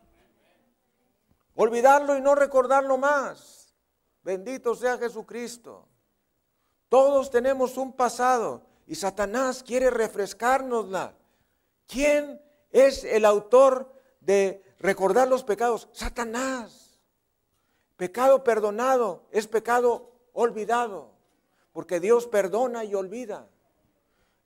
[1.54, 3.74] Olvidarlo y no recordarlo más.
[4.22, 5.86] Bendito sea Jesucristo.
[6.88, 11.14] Todos tenemos un pasado y Satanás quiere refrescárnosla.
[11.90, 15.88] ¿Quién es el autor de recordar los pecados?
[15.92, 17.00] Satanás.
[17.96, 21.10] Pecado perdonado es pecado olvidado,
[21.72, 23.48] porque Dios perdona y olvida.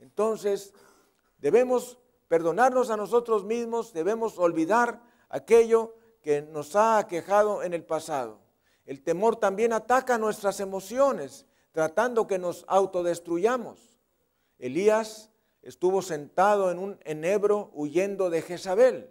[0.00, 0.72] Entonces,
[1.38, 8.40] debemos perdonarnos a nosotros mismos, debemos olvidar aquello que nos ha aquejado en el pasado.
[8.86, 13.98] El temor también ataca nuestras emociones, tratando que nos autodestruyamos.
[14.58, 15.30] Elías
[15.64, 19.10] estuvo sentado en un enebro huyendo de Jezabel.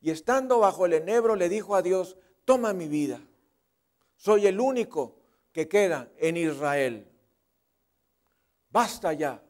[0.00, 3.20] Y estando bajo el enebro le dijo a Dios, toma mi vida.
[4.16, 5.16] Soy el único
[5.52, 7.06] que queda en Israel.
[8.70, 9.42] Basta ya,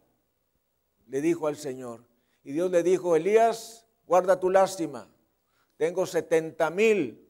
[1.07, 2.05] le dijo al Señor.
[2.43, 5.09] Y Dios le dijo, Elías, guarda tu lástima.
[5.77, 7.29] Tengo 70 mil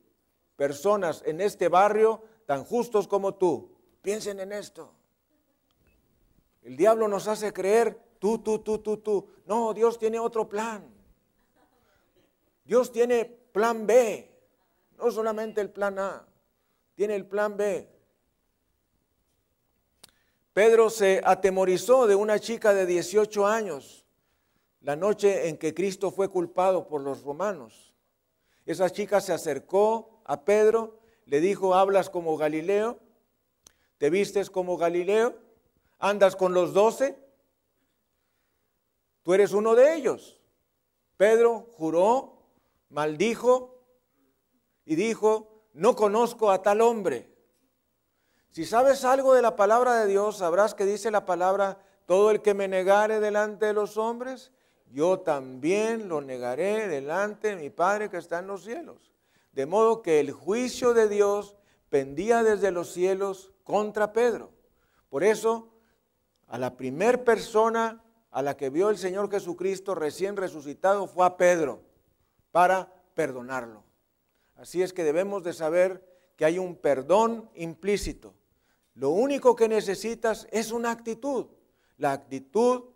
[0.56, 3.76] personas en este barrio tan justos como tú.
[4.02, 4.92] Piensen en esto.
[6.62, 9.28] El diablo nos hace creer, tú, tú, tú, tú, tú.
[9.44, 10.82] No, Dios tiene otro plan.
[12.64, 14.30] Dios tiene plan B,
[14.96, 16.26] no solamente el plan A,
[16.94, 17.86] tiene el plan B.
[20.54, 24.06] Pedro se atemorizó de una chica de 18 años
[24.80, 27.92] la noche en que Cristo fue culpado por los romanos.
[28.64, 32.98] Esa chica se acercó a Pedro, le dijo, hablas como Galileo,
[33.98, 35.34] te vistes como Galileo,
[35.98, 37.22] andas con los doce,
[39.24, 40.40] tú eres uno de ellos.
[41.16, 42.38] Pedro juró,
[42.90, 43.82] maldijo
[44.84, 47.28] y dijo, no conozco a tal hombre.
[48.50, 52.42] Si sabes algo de la palabra de Dios, sabrás que dice la palabra, todo el
[52.42, 54.52] que me negare delante de los hombres,
[54.92, 59.10] yo también lo negaré delante de mi Padre que está en los cielos.
[59.52, 61.56] De modo que el juicio de Dios
[61.88, 64.52] pendía desde los cielos contra Pedro.
[65.08, 65.68] Por eso,
[66.46, 68.03] a la primer persona
[68.34, 71.82] a la que vio el Señor Jesucristo recién resucitado fue a Pedro,
[72.50, 73.84] para perdonarlo.
[74.56, 76.04] Así es que debemos de saber
[76.36, 78.34] que hay un perdón implícito.
[78.94, 81.46] Lo único que necesitas es una actitud,
[81.96, 82.86] la actitud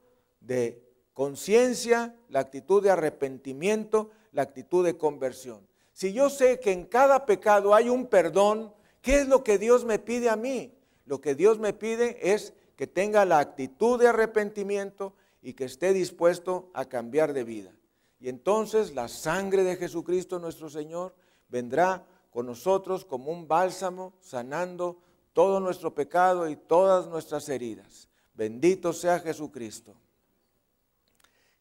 [0.40, 0.84] de
[1.14, 5.64] conciencia, la actitud de arrepentimiento, la actitud de conversión.
[5.92, 9.84] Si yo sé que en cada pecado hay un perdón, ¿qué es lo que Dios
[9.84, 10.74] me pide a mí?
[11.06, 15.14] Lo que Dios me pide es que tenga la actitud de arrepentimiento
[15.48, 17.72] y que esté dispuesto a cambiar de vida.
[18.20, 21.14] Y entonces la sangre de Jesucristo nuestro Señor
[21.48, 25.00] vendrá con nosotros como un bálsamo, sanando
[25.32, 28.10] todo nuestro pecado y todas nuestras heridas.
[28.34, 29.94] Bendito sea Jesucristo.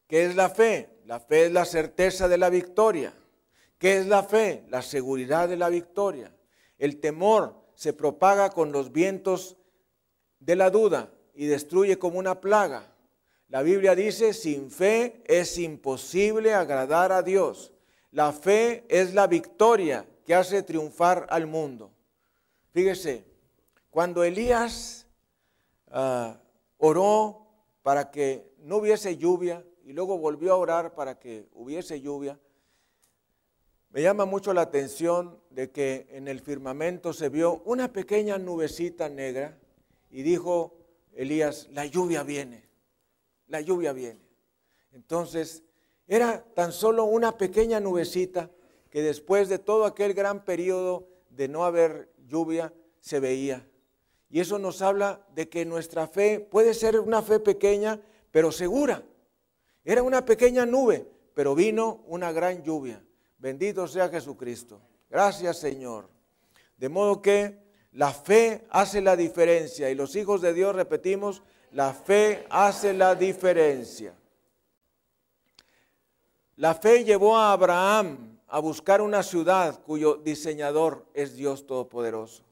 [0.06, 1.00] ¿Qué es la fe?
[1.06, 3.14] La fe es la certeza de la victoria.
[3.78, 4.66] ¿Qué es la fe?
[4.68, 6.36] La seguridad de la victoria.
[6.78, 9.56] El temor se propaga con los vientos
[10.40, 12.92] de la duda y destruye como una plaga.
[13.48, 17.72] La Biblia dice, sin fe es imposible agradar a Dios.
[18.10, 21.90] La fe es la victoria que hace triunfar al mundo.
[22.72, 23.24] Fíjese,
[23.90, 25.06] cuando Elías
[25.90, 26.38] ah,
[26.76, 27.46] oró
[27.82, 32.38] para que no hubiese lluvia, y luego volvió a orar para que hubiese lluvia.
[33.88, 39.08] Me llama mucho la atención de que en el firmamento se vio una pequeña nubecita
[39.08, 39.56] negra
[40.10, 40.76] y dijo
[41.14, 42.67] Elías, la lluvia viene,
[43.48, 44.20] la lluvia viene.
[44.92, 45.62] Entonces,
[46.06, 48.50] era tan solo una pequeña nubecita
[48.90, 53.66] que después de todo aquel gran periodo de no haber lluvia, se veía.
[54.30, 59.02] Y eso nos habla de que nuestra fe puede ser una fe pequeña, pero segura.
[59.84, 63.02] Era una pequeña nube, pero vino una gran lluvia.
[63.38, 64.80] Bendito sea Jesucristo.
[65.08, 66.08] Gracias Señor.
[66.76, 67.58] De modo que
[67.92, 71.42] la fe hace la diferencia y los hijos de Dios repetimos,
[71.72, 74.14] la fe hace la diferencia.
[76.56, 82.42] La fe llevó a Abraham a buscar una ciudad cuyo diseñador es Dios Todopoderoso.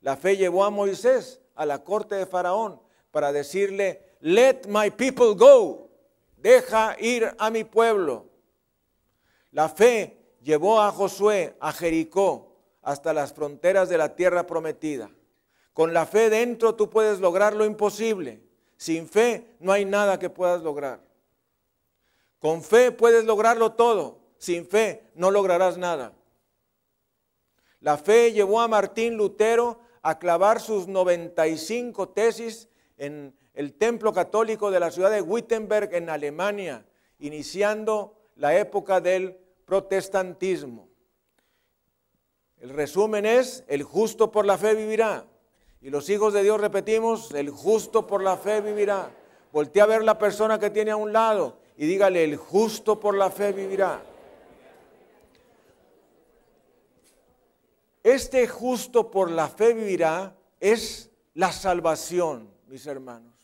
[0.00, 2.80] La fe llevó a Moisés a la corte de Faraón
[3.10, 5.90] para decirle, let my people go
[6.36, 8.26] deja ir a mi pueblo.
[9.50, 15.10] La fe llevó a Josué a Jericó hasta las fronteras de la tierra prometida.
[15.76, 18.40] Con la fe dentro tú puedes lograr lo imposible.
[18.78, 21.02] Sin fe no hay nada que puedas lograr.
[22.38, 24.20] Con fe puedes lograrlo todo.
[24.38, 26.14] Sin fe no lograrás nada.
[27.80, 34.70] La fe llevó a Martín Lutero a clavar sus 95 tesis en el templo católico
[34.70, 36.86] de la ciudad de Wittenberg en Alemania,
[37.18, 40.88] iniciando la época del protestantismo.
[42.56, 45.26] El resumen es, el justo por la fe vivirá.
[45.80, 49.10] Y los hijos de Dios repetimos, el justo por la fe vivirá.
[49.52, 53.16] Voltea a ver la persona que tiene a un lado y dígale, el justo por
[53.16, 54.02] la fe vivirá.
[58.02, 63.34] Este justo por la fe vivirá es la salvación, mis hermanos.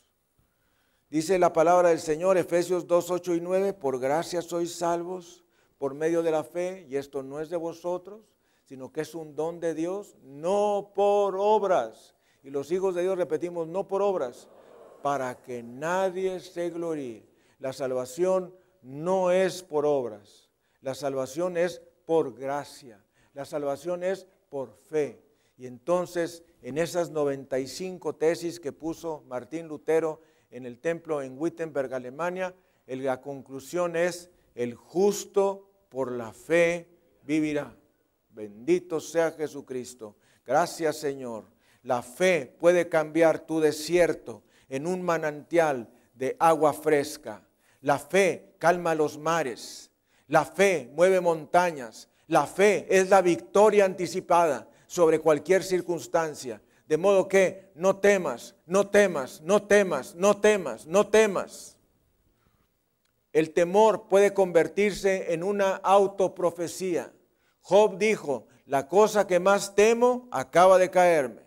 [1.10, 5.44] Dice la palabra del Señor, Efesios 2, 8 y 9, por gracia sois salvos
[5.76, 8.22] por medio de la fe, y esto no es de vosotros,
[8.64, 12.14] sino que es un don de Dios, no por obras.
[12.42, 14.48] Y los hijos de Dios repetimos, no por obras,
[15.02, 17.24] para que nadie se gloríe.
[17.58, 24.72] La salvación no es por obras, la salvación es por gracia, la salvación es por
[24.72, 25.22] fe.
[25.56, 30.20] Y entonces en esas 95 tesis que puso Martín Lutero
[30.50, 32.54] en el templo en Wittenberg, Alemania,
[32.86, 36.88] la conclusión es, el justo por la fe
[37.22, 37.74] vivirá.
[38.30, 40.16] Bendito sea Jesucristo.
[40.44, 41.51] Gracias Señor.
[41.82, 47.42] La fe puede cambiar tu desierto en un manantial de agua fresca.
[47.80, 49.90] La fe calma los mares.
[50.28, 52.08] La fe mueve montañas.
[52.28, 56.62] La fe es la victoria anticipada sobre cualquier circunstancia.
[56.86, 61.76] De modo que no temas, no temas, no temas, no temas, no temas.
[63.32, 67.12] El temor puede convertirse en una autoprofecía.
[67.62, 71.42] Job dijo, la cosa que más temo acaba de caerme.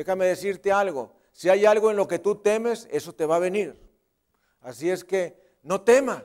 [0.00, 3.38] Déjame decirte algo, si hay algo en lo que tú temes, eso te va a
[3.38, 3.78] venir.
[4.62, 6.24] Así es que no tema.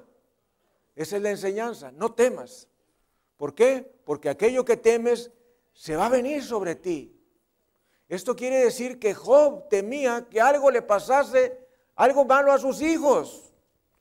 [0.96, 2.70] Esa es la enseñanza, no temas.
[3.36, 3.86] ¿Por qué?
[4.06, 5.30] Porque aquello que temes
[5.74, 7.20] se va a venir sobre ti.
[8.08, 11.60] Esto quiere decir que Job temía que algo le pasase,
[11.96, 13.54] algo malo a sus hijos.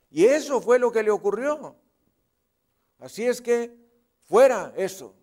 [0.08, 1.74] Y eso fue lo que le ocurrió.
[3.00, 3.76] Así es que
[4.22, 5.16] fuera eso.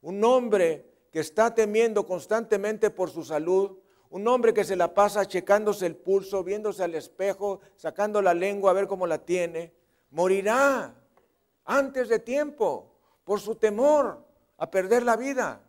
[0.00, 3.78] Un hombre que está temiendo constantemente por su salud,
[4.14, 8.70] un hombre que se la pasa checándose el pulso, viéndose al espejo, sacando la lengua
[8.70, 9.72] a ver cómo la tiene,
[10.10, 10.94] morirá
[11.64, 12.94] antes de tiempo
[13.24, 14.24] por su temor
[14.56, 15.60] a perder la vida.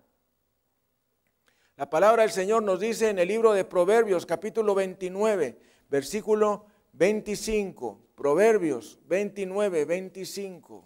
[1.76, 8.00] La palabra del Señor nos dice en el libro de Proverbios capítulo 29, versículo 25.
[8.14, 10.86] Proverbios 29, 25.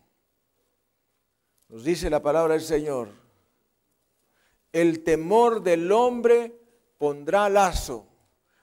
[1.68, 3.10] Nos dice la palabra del Señor.
[4.72, 6.56] El temor del hombre
[7.00, 8.06] pondrá lazo,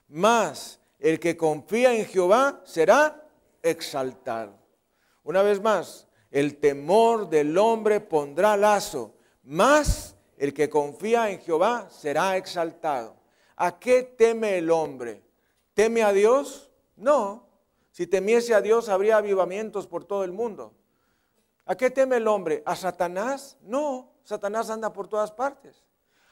[0.07, 3.27] mas el que confía en Jehová será
[3.61, 4.57] exaltado.
[5.23, 11.89] Una vez más, el temor del hombre pondrá lazo, mas el que confía en Jehová
[11.89, 13.17] será exaltado.
[13.55, 15.23] ¿A qué teme el hombre?
[15.73, 16.71] ¿Teme a Dios?
[16.95, 17.47] No.
[17.91, 20.73] Si temiese a Dios habría avivamientos por todo el mundo.
[21.65, 22.61] ¿A qué teme el hombre?
[22.65, 23.57] ¿A Satanás?
[23.61, 24.13] No.
[24.23, 25.83] Satanás anda por todas partes.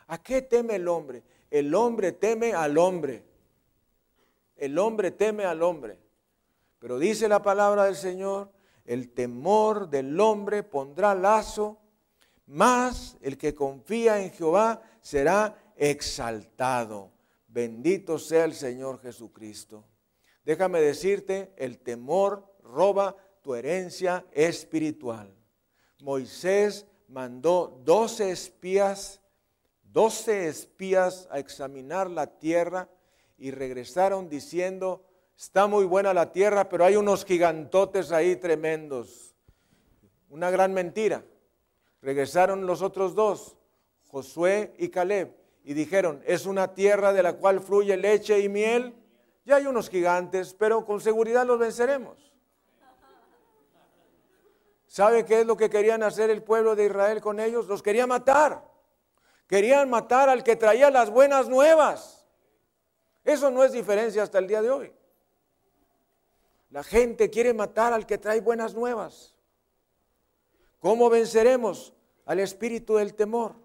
[0.07, 1.23] ¿A qué teme el hombre?
[1.49, 3.23] El hombre teme al hombre.
[4.55, 5.99] El hombre teme al hombre.
[6.79, 8.51] Pero dice la palabra del Señor,
[8.85, 11.79] el temor del hombre pondrá lazo
[12.47, 17.11] más el que confía en Jehová será exaltado.
[17.47, 19.83] Bendito sea el Señor Jesucristo.
[20.43, 25.33] Déjame decirte, el temor roba tu herencia espiritual.
[26.01, 29.21] Moisés mandó doce espías,
[29.95, 32.89] doce espías a examinar la tierra
[33.37, 35.05] y regresaron diciendo,
[35.37, 39.37] está muy buena la tierra, pero hay unos gigantotes ahí tremendos.
[40.29, 41.23] Una gran mentira.
[42.01, 43.55] Regresaron los otros dos,
[44.09, 45.33] Josué y Caleb,
[45.63, 48.93] y dijeron, es una tierra de la cual fluye leche y miel.
[49.45, 52.33] Ya hay unos gigantes, pero con seguridad los venceremos.
[54.87, 57.67] ¿Sabe qué es lo que querían hacer el pueblo de Israel con ellos?
[57.67, 58.74] Los quería matar.
[59.47, 62.27] Querían matar al que traía las buenas nuevas.
[63.23, 64.93] Eso no es diferencia hasta el día de hoy.
[66.69, 69.35] La gente quiere matar al que trae buenas nuevas.
[70.79, 71.95] ¿Cómo venceremos?
[72.25, 73.55] al espíritu del temor.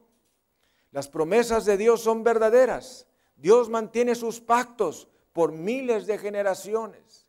[0.92, 3.06] Las promesas de Dios son verdaderas.
[3.36, 7.26] Dios mantiene sus pactos por miles de generaciones.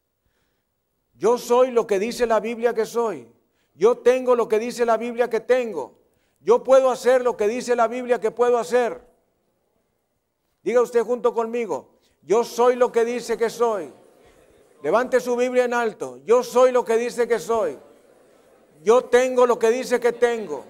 [1.14, 3.32] Yo soy lo que dice la Biblia que soy.
[3.76, 5.99] Yo tengo lo que dice la Biblia que tengo.
[6.41, 9.01] Yo puedo hacer lo que dice la Biblia que puedo hacer.
[10.63, 11.89] Diga usted junto conmigo,
[12.23, 13.91] yo soy lo que dice que soy.
[14.81, 16.19] Levante su Biblia en alto.
[16.25, 17.77] Yo soy lo que dice que soy.
[18.83, 20.63] Yo tengo lo que dice que tengo.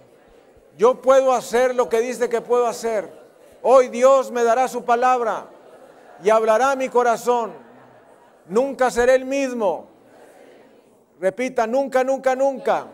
[0.77, 3.09] Yo puedo hacer lo que dice que puedo hacer.
[3.61, 5.47] Hoy Dios me dará su palabra
[6.23, 7.53] y hablará mi corazón.
[8.47, 9.87] Nunca seré el mismo.
[11.19, 12.87] Repita, nunca, nunca, nunca.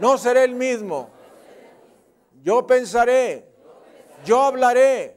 [0.00, 1.10] No seré el mismo.
[2.48, 3.44] Yo pensaré,
[4.24, 5.14] yo hablaré,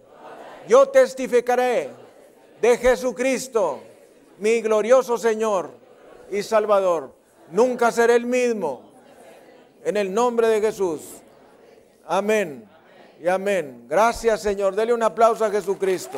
[0.67, 1.89] yo testificaré
[2.59, 3.79] de Jesucristo,
[4.37, 5.71] mi glorioso Señor
[6.29, 7.15] y Salvador.
[7.49, 8.91] Nunca seré el mismo.
[9.85, 11.03] En el nombre de Jesús.
[12.05, 12.69] Amén.
[13.21, 13.85] Y amén.
[13.87, 14.75] Gracias Señor.
[14.75, 16.17] Dele un aplauso a Jesucristo.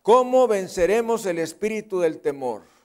[0.00, 2.75] ¿Cómo venceremos el espíritu del temor?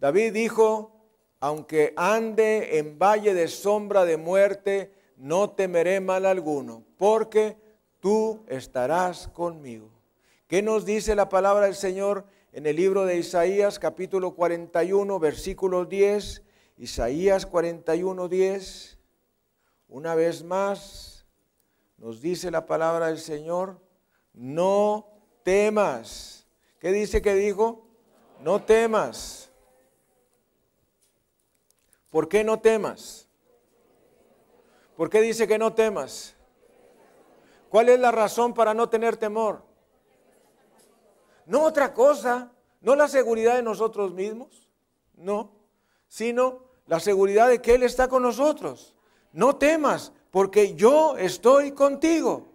[0.00, 0.92] David dijo,
[1.40, 7.56] aunque ande en valle de sombra de muerte, no temeré mal alguno, porque
[8.00, 9.90] tú estarás conmigo.
[10.46, 15.84] ¿Qué nos dice la palabra del Señor en el libro de Isaías capítulo 41, versículo
[15.84, 16.42] 10?
[16.78, 18.98] Isaías 41, 10.
[19.88, 21.26] Una vez más
[21.96, 23.80] nos dice la palabra del Señor,
[24.32, 25.08] no
[25.42, 26.46] temas.
[26.78, 27.84] ¿Qué dice que dijo?
[28.40, 29.47] No temas.
[32.10, 33.28] ¿Por qué no temas?
[34.96, 36.34] ¿Por qué dice que no temas?
[37.68, 39.62] ¿Cuál es la razón para no tener temor?
[41.46, 42.50] No otra cosa,
[42.80, 44.68] no la seguridad de nosotros mismos,
[45.14, 45.52] no,
[46.08, 48.94] sino la seguridad de que Él está con nosotros.
[49.32, 52.48] No temas, porque yo estoy contigo.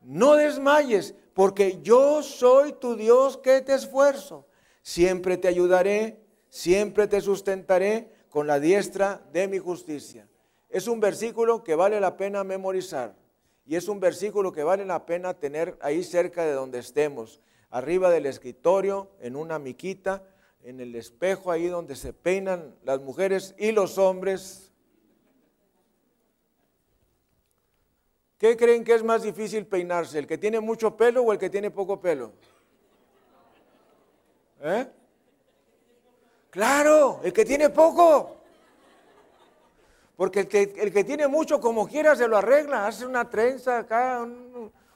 [0.00, 4.46] No desmayes, porque yo soy tu Dios que te esfuerzo.
[4.82, 10.28] Siempre te ayudaré, siempre te sustentaré con la diestra de mi justicia.
[10.68, 13.14] Es un versículo que vale la pena memorizar
[13.64, 18.10] y es un versículo que vale la pena tener ahí cerca de donde estemos, arriba
[18.10, 20.22] del escritorio, en una miquita,
[20.62, 24.70] en el espejo ahí donde se peinan las mujeres y los hombres.
[28.36, 30.18] ¿Qué creen que es más difícil peinarse?
[30.18, 32.32] ¿El que tiene mucho pelo o el que tiene poco pelo?
[34.60, 34.86] ¿Eh?
[36.56, 38.34] Claro, el que tiene poco.
[40.16, 43.80] Porque el que, el que tiene mucho, como quiera, se lo arregla, hace una trenza
[43.80, 44.26] acá,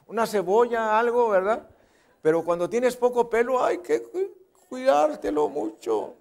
[0.07, 1.69] una cebolla, algo, ¿verdad?
[2.23, 4.01] Pero cuando tienes poco pelo, hay que
[4.69, 6.15] cuidártelo mucho.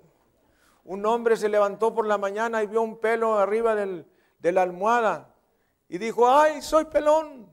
[0.84, 4.04] Un hombre se levantó por la mañana y vio un pelo arriba del,
[4.40, 5.34] de la almohada
[5.88, 7.48] y dijo, ay, soy pelón,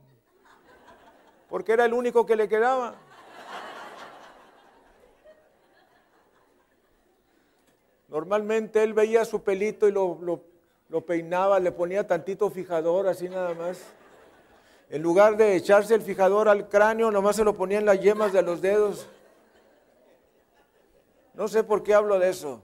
[1.48, 2.96] porque era el único que le quedaba.
[8.08, 10.42] Normalmente él veía su pelito y lo,
[10.88, 13.78] lo, peinaba, le ponía tantito fijador, así nada más.
[14.88, 18.32] En lugar de echarse el fijador al cráneo, nomás se lo ponía en las yemas
[18.32, 19.06] de los dedos.
[21.34, 22.62] No sé por qué hablo de eso.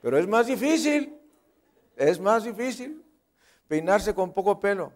[0.00, 1.18] Pero es más difícil,
[1.96, 3.04] es más difícil
[3.68, 4.92] peinarse con poco pelo.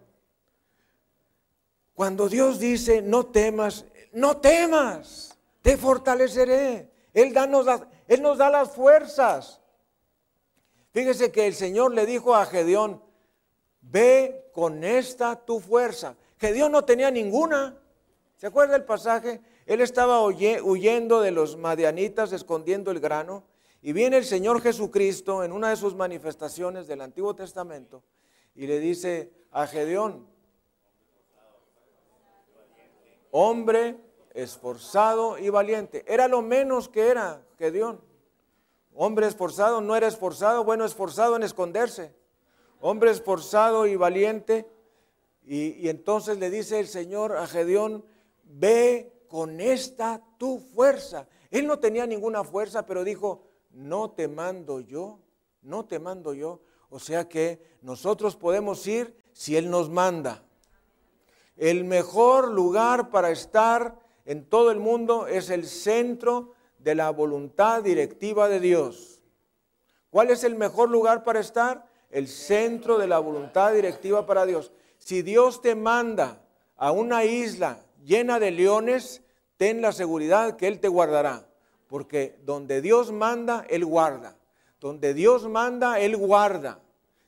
[1.93, 6.89] Cuando Dios dice, no temas, no temas, te fortaleceré.
[7.13, 7.65] Él, danos,
[8.09, 9.61] él nos da las fuerzas.
[10.91, 13.03] Fíjese que el Señor le dijo a Gedeón,
[13.81, 16.17] ve con esta tu fuerza.
[16.39, 17.77] Gedeón no tenía ninguna.
[18.35, 19.41] ¿Se acuerda el pasaje?
[19.67, 23.43] Él estaba huyendo de los madianitas, escondiendo el grano,
[23.79, 28.03] y viene el Señor Jesucristo en una de sus manifestaciones del Antiguo Testamento
[28.55, 30.27] y le dice a Gedeón,
[33.29, 33.97] hombre
[34.33, 36.03] esforzado y valiente.
[36.07, 37.99] Era lo menos que era Gedeón.
[38.93, 42.15] Hombre esforzado, no era esforzado, bueno, esforzado en esconderse.
[42.79, 44.65] Hombre esforzado y valiente.
[45.43, 48.05] Y, y entonces le dice el Señor a Gedeón,
[48.45, 51.27] ve con esta tu fuerza.
[51.51, 55.19] Él no tenía ninguna fuerza, pero dijo, no te mando yo,
[55.61, 56.61] no te mando yo.
[56.89, 60.45] O sea que nosotros podemos ir si Él nos manda.
[61.57, 67.83] El mejor lugar para estar en todo el mundo es el centro de la voluntad
[67.83, 69.21] directiva de Dios.
[70.09, 71.85] ¿Cuál es el mejor lugar para estar?
[72.09, 74.71] El centro de la voluntad directiva para Dios.
[74.97, 76.41] Si Dios te manda
[76.75, 79.21] a una isla llena de leones,
[79.57, 81.45] ten la seguridad que Él te guardará.
[81.87, 84.35] Porque donde Dios manda, Él guarda.
[84.79, 86.79] Donde Dios manda, Él guarda.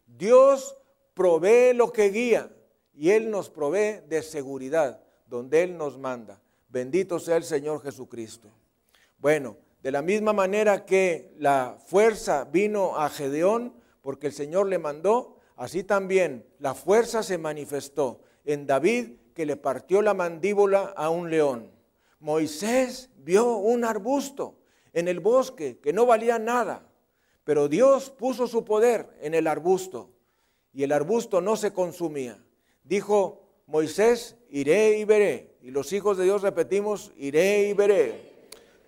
[0.08, 0.78] Dios
[1.14, 2.50] provee lo que guía
[2.94, 6.40] y Él nos provee de seguridad donde Él nos manda.
[6.70, 8.50] Bendito sea el Señor Jesucristo.
[9.22, 14.80] Bueno, de la misma manera que la fuerza vino a Gedeón porque el Señor le
[14.80, 21.12] mandó, así también la fuerza se manifestó en David que le partió la mandíbula a
[21.12, 21.70] un león.
[22.20, 24.58] Moisés vio un arbusto
[24.92, 26.90] en el bosque que no valía nada,
[27.44, 30.10] pero Dios puso su poder en el arbusto
[30.74, 32.44] y el arbusto no se consumía.
[32.84, 35.58] Dijo Moisés, iré y veré.
[35.62, 38.31] Y los hijos de Dios repetimos, iré y veré.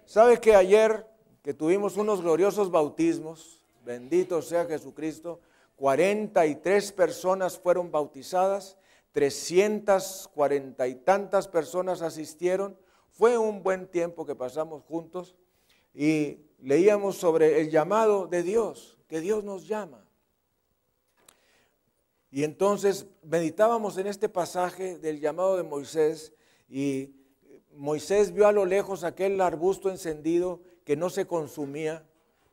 [0.06, 1.08] ¿Sabes que ayer
[1.42, 5.40] que tuvimos unos gloriosos bautismos, bendito sea Jesucristo,
[5.76, 8.78] 43 personas fueron bautizadas,
[9.12, 12.78] 340 y tantas personas asistieron.
[13.12, 15.36] Fue un buen tiempo que pasamos juntos
[15.94, 20.06] y leíamos sobre el llamado de Dios, que Dios nos llama.
[22.32, 26.34] Y entonces meditábamos en este pasaje del llamado de Moisés
[26.68, 27.14] y
[27.76, 32.06] Moisés vio a lo lejos aquel arbusto encendido que no se consumía,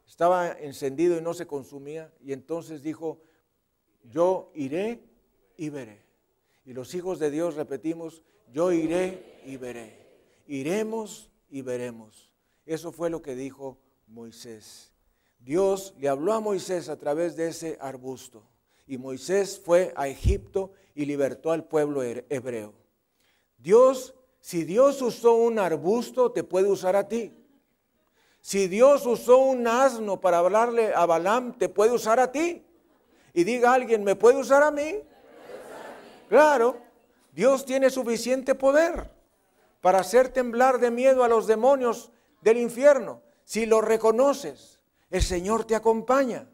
[0.06, 3.20] estaba encendido y no se consumía, y entonces dijo,
[4.04, 5.00] yo iré
[5.56, 6.02] y veré.
[6.64, 9.96] Y los hijos de Dios repetimos, yo iré y veré.
[10.46, 12.30] Iremos y veremos.
[12.66, 14.92] Eso fue lo que dijo Moisés.
[15.38, 18.42] Dios le habló a Moisés a través de ese arbusto.
[18.86, 22.74] Y Moisés fue a Egipto y libertó al pueblo hebreo.
[23.58, 27.34] Dios, si Dios usó un arbusto, te puede usar a ti.
[28.40, 32.64] Si Dios usó un asno para hablarle a Balaam, te puede usar a ti.
[33.34, 35.02] Y diga alguien, ¿me puede usar a mí?
[36.28, 36.78] Claro,
[37.32, 39.10] Dios tiene suficiente poder
[39.80, 42.10] para hacer temblar de miedo a los demonios
[42.40, 43.22] del infierno.
[43.44, 44.80] Si lo reconoces,
[45.10, 46.48] el Señor te acompaña,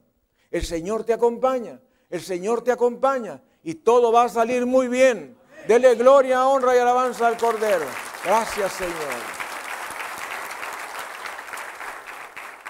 [0.50, 1.80] el Señor te acompaña,
[2.10, 5.36] el Señor te acompaña y todo va a salir muy bien.
[5.66, 7.86] Dele gloria, honra y alabanza al Cordero.
[8.24, 9.36] Gracias Señor.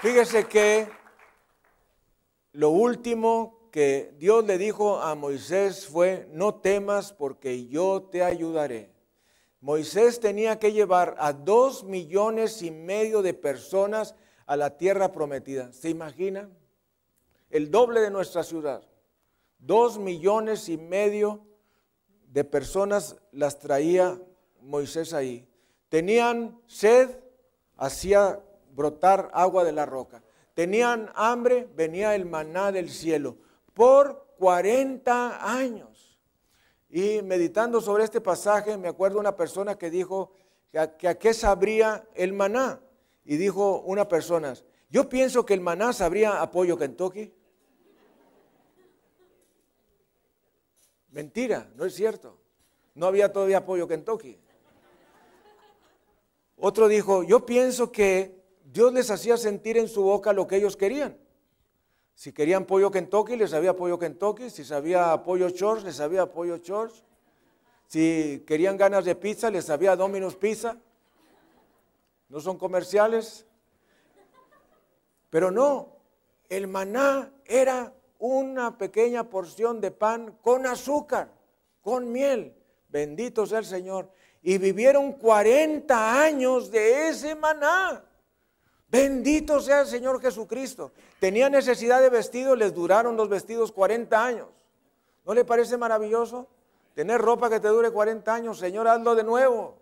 [0.01, 0.89] Fíjese que
[2.53, 8.91] lo último que Dios le dijo a Moisés fue, no temas porque yo te ayudaré.
[9.61, 14.15] Moisés tenía que llevar a dos millones y medio de personas
[14.47, 15.71] a la tierra prometida.
[15.71, 16.57] ¿Se imaginan?
[17.51, 18.81] El doble de nuestra ciudad.
[19.59, 21.46] Dos millones y medio
[22.27, 24.19] de personas las traía
[24.61, 25.47] Moisés ahí.
[25.89, 27.17] Tenían sed,
[27.75, 28.39] hacía
[28.71, 30.21] brotar agua de la roca.
[30.53, 33.37] Tenían hambre, venía el maná del cielo.
[33.73, 36.19] Por 40 años.
[36.89, 40.31] Y meditando sobre este pasaje, me acuerdo una persona que dijo
[40.71, 42.81] que a, qué sabría el maná.
[43.25, 44.53] Y dijo una persona,
[44.89, 47.33] yo pienso que el maná sabría apoyo Kentucky.
[51.11, 52.37] Mentira, no es cierto.
[52.95, 54.39] No había todavía apoyo Kentucky.
[56.57, 60.75] Otro dijo, yo pienso que Dios les hacía sentir en su boca lo que ellos
[60.75, 61.17] querían.
[62.15, 64.49] Si querían pollo Kentucky, les había pollo Kentucky.
[64.49, 67.03] Si sabía pollo Church, les había pollo Church.
[67.85, 70.77] Si querían ganas de pizza, les había Domino's Pizza.
[72.27, 73.45] No son comerciales.
[75.29, 75.95] Pero no,
[76.49, 81.29] el maná era una pequeña porción de pan con azúcar,
[81.81, 82.55] con miel.
[82.89, 84.09] Bendito sea el Señor.
[84.41, 88.03] Y vivieron 40 años de ese maná.
[88.89, 90.91] Bendito sea el Señor Jesucristo.
[91.19, 94.47] Tenía necesidad de vestidos, les duraron los vestidos 40 años.
[95.25, 96.47] ¿No le parece maravilloso?
[96.95, 99.77] Tener ropa que te dure 40 años, Señor, hazlo de nuevo.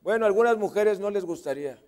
[0.00, 1.78] Bueno, a algunas mujeres no les gustaría.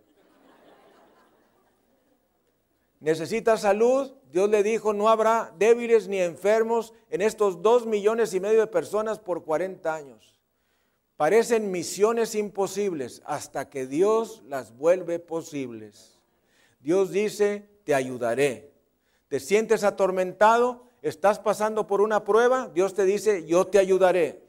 [3.04, 4.14] Necesita salud.
[4.32, 8.66] Dios le dijo, no habrá débiles ni enfermos en estos dos millones y medio de
[8.66, 10.40] personas por 40 años.
[11.18, 16.18] Parecen misiones imposibles hasta que Dios las vuelve posibles.
[16.80, 18.72] Dios dice, te ayudaré.
[19.28, 20.86] ¿Te sientes atormentado?
[21.02, 22.70] ¿Estás pasando por una prueba?
[22.72, 24.42] Dios te dice, yo te ayudaré.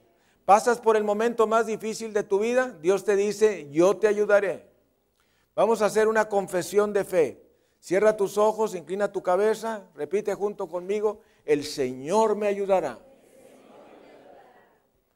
[0.45, 2.77] ¿Pasas por el momento más difícil de tu vida?
[2.81, 4.69] Dios te dice, yo te ayudaré.
[5.55, 7.44] Vamos a hacer una confesión de fe.
[7.85, 12.97] Cierra tus ojos, inclina tu cabeza, repite junto conmigo, el Señor me ayudará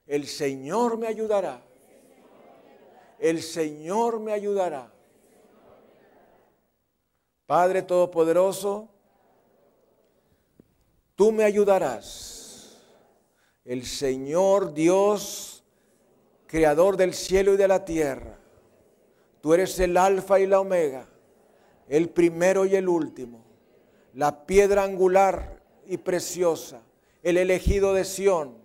[0.09, 1.61] el Señor me ayudará.
[3.20, 4.91] El Señor me ayudará.
[7.45, 8.89] Padre Todopoderoso,
[11.15, 12.80] tú me ayudarás.
[13.63, 15.63] El Señor Dios,
[16.47, 18.39] Creador del cielo y de la tierra.
[19.41, 21.05] Tú eres el alfa y la omega,
[21.90, 23.44] el primero y el último,
[24.14, 26.82] la piedra angular y preciosa,
[27.24, 28.60] el elegido de Sión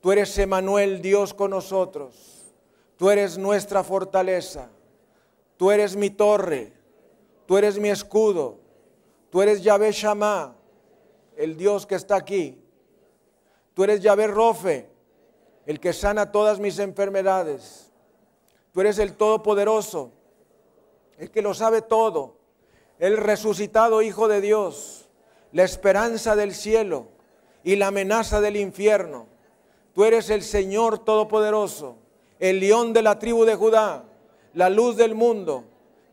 [0.00, 2.54] Tú eres Emanuel, Dios con nosotros.
[2.96, 4.70] Tú eres nuestra fortaleza.
[5.56, 6.72] Tú eres mi torre.
[7.46, 8.58] Tú eres mi escudo.
[9.28, 10.56] Tú eres Yahvé Shammah,
[11.36, 12.60] el Dios que está aquí.
[13.74, 14.88] Tú eres Yahvé Rofe,
[15.66, 17.92] el que sana todas mis enfermedades.
[18.72, 20.10] Tú eres el Todopoderoso,
[21.20, 22.38] el que lo sabe todo,
[22.98, 25.06] el resucitado Hijo de Dios,
[25.52, 27.08] la esperanza del cielo
[27.62, 29.26] y la amenaza del infierno.
[29.94, 31.96] Tú eres el Señor Todopoderoso,
[32.38, 34.04] el león de la tribu de Judá,
[34.54, 35.64] la luz del mundo,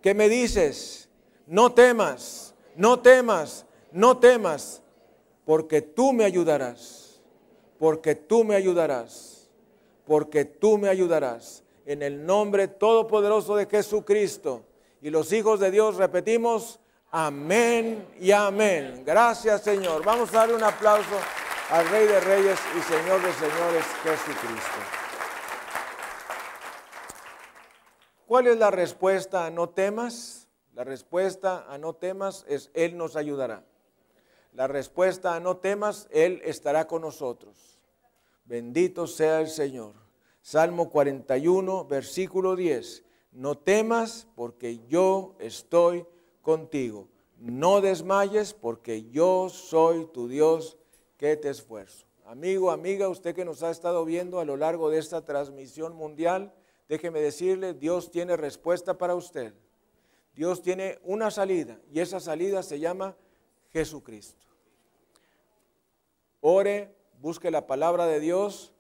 [0.02, 1.08] que me dices,
[1.46, 4.82] no temas, no temas, no temas,
[5.46, 7.22] porque tú me ayudarás,
[7.80, 9.50] porque tú me ayudarás,
[10.06, 11.64] porque tú me ayudarás.
[11.86, 14.64] En el nombre todopoderoso de Jesucristo.
[15.02, 16.80] Y los hijos de Dios repetimos,
[17.12, 19.04] amén y amén.
[19.06, 20.04] Gracias Señor.
[20.04, 21.18] Vamos a darle un aplauso
[21.70, 24.80] al Rey de Reyes y Señor de Señores, Jesucristo.
[28.26, 30.48] ¿Cuál es la respuesta a no temas?
[30.74, 33.64] La respuesta a no temas es Él nos ayudará.
[34.54, 37.80] La respuesta a no temas, Él estará con nosotros.
[38.46, 39.94] Bendito sea el Señor.
[40.42, 43.07] Salmo 41, versículo 10.
[43.32, 46.06] No temas porque yo estoy
[46.42, 47.08] contigo.
[47.38, 50.78] No desmayes porque yo soy tu Dios
[51.18, 52.06] que te esfuerzo.
[52.26, 56.54] Amigo, amiga, usted que nos ha estado viendo a lo largo de esta transmisión mundial,
[56.90, 59.54] déjeme decirle, Dios tiene respuesta para usted.
[60.36, 63.16] Dios tiene una salida y esa salida se llama
[63.72, 64.46] Jesucristo.
[66.42, 68.72] Ore, busque la palabra de Dios,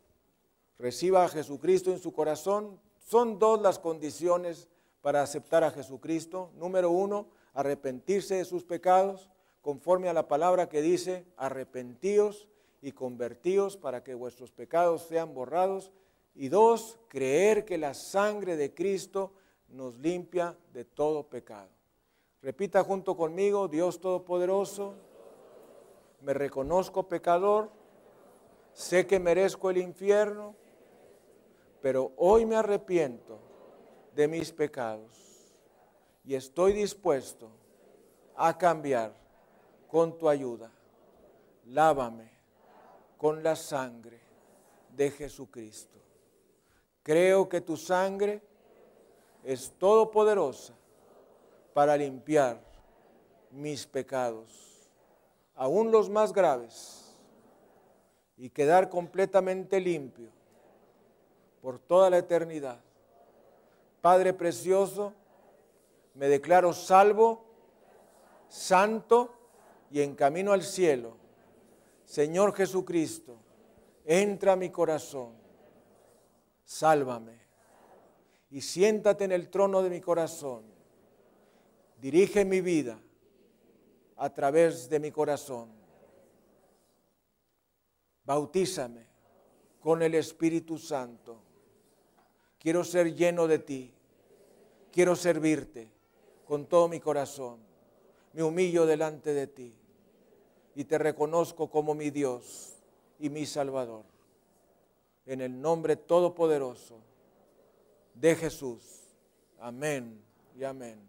[0.77, 2.79] reciba a Jesucristo en su corazón.
[3.07, 4.67] Son dos las condiciones
[5.01, 6.51] para aceptar a Jesucristo.
[6.57, 9.29] Número uno, arrepentirse de sus pecados,
[9.61, 12.49] conforme a la palabra que dice, arrepentíos
[12.81, 15.93] y convertíos para que vuestros pecados sean borrados.
[16.35, 19.31] Y dos, creer que la sangre de Cristo
[19.69, 21.69] nos limpia de todo pecado.
[22.41, 24.95] Repita junto conmigo, Dios Todopoderoso,
[26.19, 27.69] me reconozco pecador,
[28.73, 30.55] sé que merezco el infierno,
[31.87, 33.39] pero hoy me arrepiento
[34.13, 35.09] de mis pecados
[36.25, 37.49] y estoy dispuesto
[38.35, 39.13] a cambiar
[39.87, 40.69] con tu ayuda.
[41.67, 42.29] Lávame
[43.17, 44.19] con la sangre
[44.97, 45.97] de Jesucristo.
[47.03, 48.41] Creo que tu sangre
[49.41, 50.73] es todopoderosa
[51.73, 52.59] para limpiar
[53.49, 54.89] mis pecados,
[55.55, 57.17] aún los más graves,
[58.35, 60.35] y quedar completamente limpio
[61.61, 62.79] por toda la eternidad.
[64.01, 65.13] Padre precioso,
[66.13, 67.45] me declaro salvo,
[68.47, 69.33] santo
[69.91, 71.17] y en camino al cielo.
[72.05, 73.37] Señor Jesucristo,
[74.05, 75.33] entra a mi corazón,
[76.63, 77.37] sálvame
[78.49, 80.63] y siéntate en el trono de mi corazón.
[81.99, 82.99] Dirige mi vida
[84.15, 85.69] a través de mi corazón.
[88.23, 89.07] Bautízame
[89.79, 91.46] con el Espíritu Santo.
[92.67, 93.93] Quiero ser lleno de ti.
[94.91, 95.87] Quiero servirte
[96.45, 97.59] con todo mi corazón
[98.33, 99.73] me humillo delante de ti
[100.75, 102.73] y te reconozco como mi Dios
[103.19, 104.03] y mi Salvador.
[105.25, 106.97] En el nombre todopoderoso
[108.13, 108.81] de Jesús.
[109.61, 110.21] Amén
[110.53, 110.99] y amén.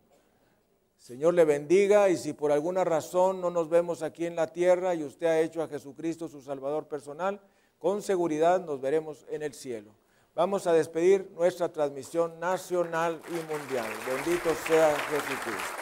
[0.97, 4.95] Señor le bendiga y si por alguna razón no nos vemos aquí en la tierra
[4.95, 7.41] y usted ha hecho a Jesucristo su Salvador personal,
[7.81, 9.91] con seguridad nos veremos en el cielo.
[10.39, 13.89] Vamos a despedir nuestra transmisión nacional y mundial.
[14.07, 15.75] Bendito sea Jesucristo.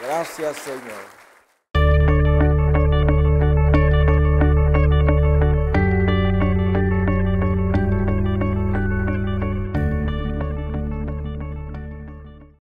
[0.00, 1.17] Gracias, Señor.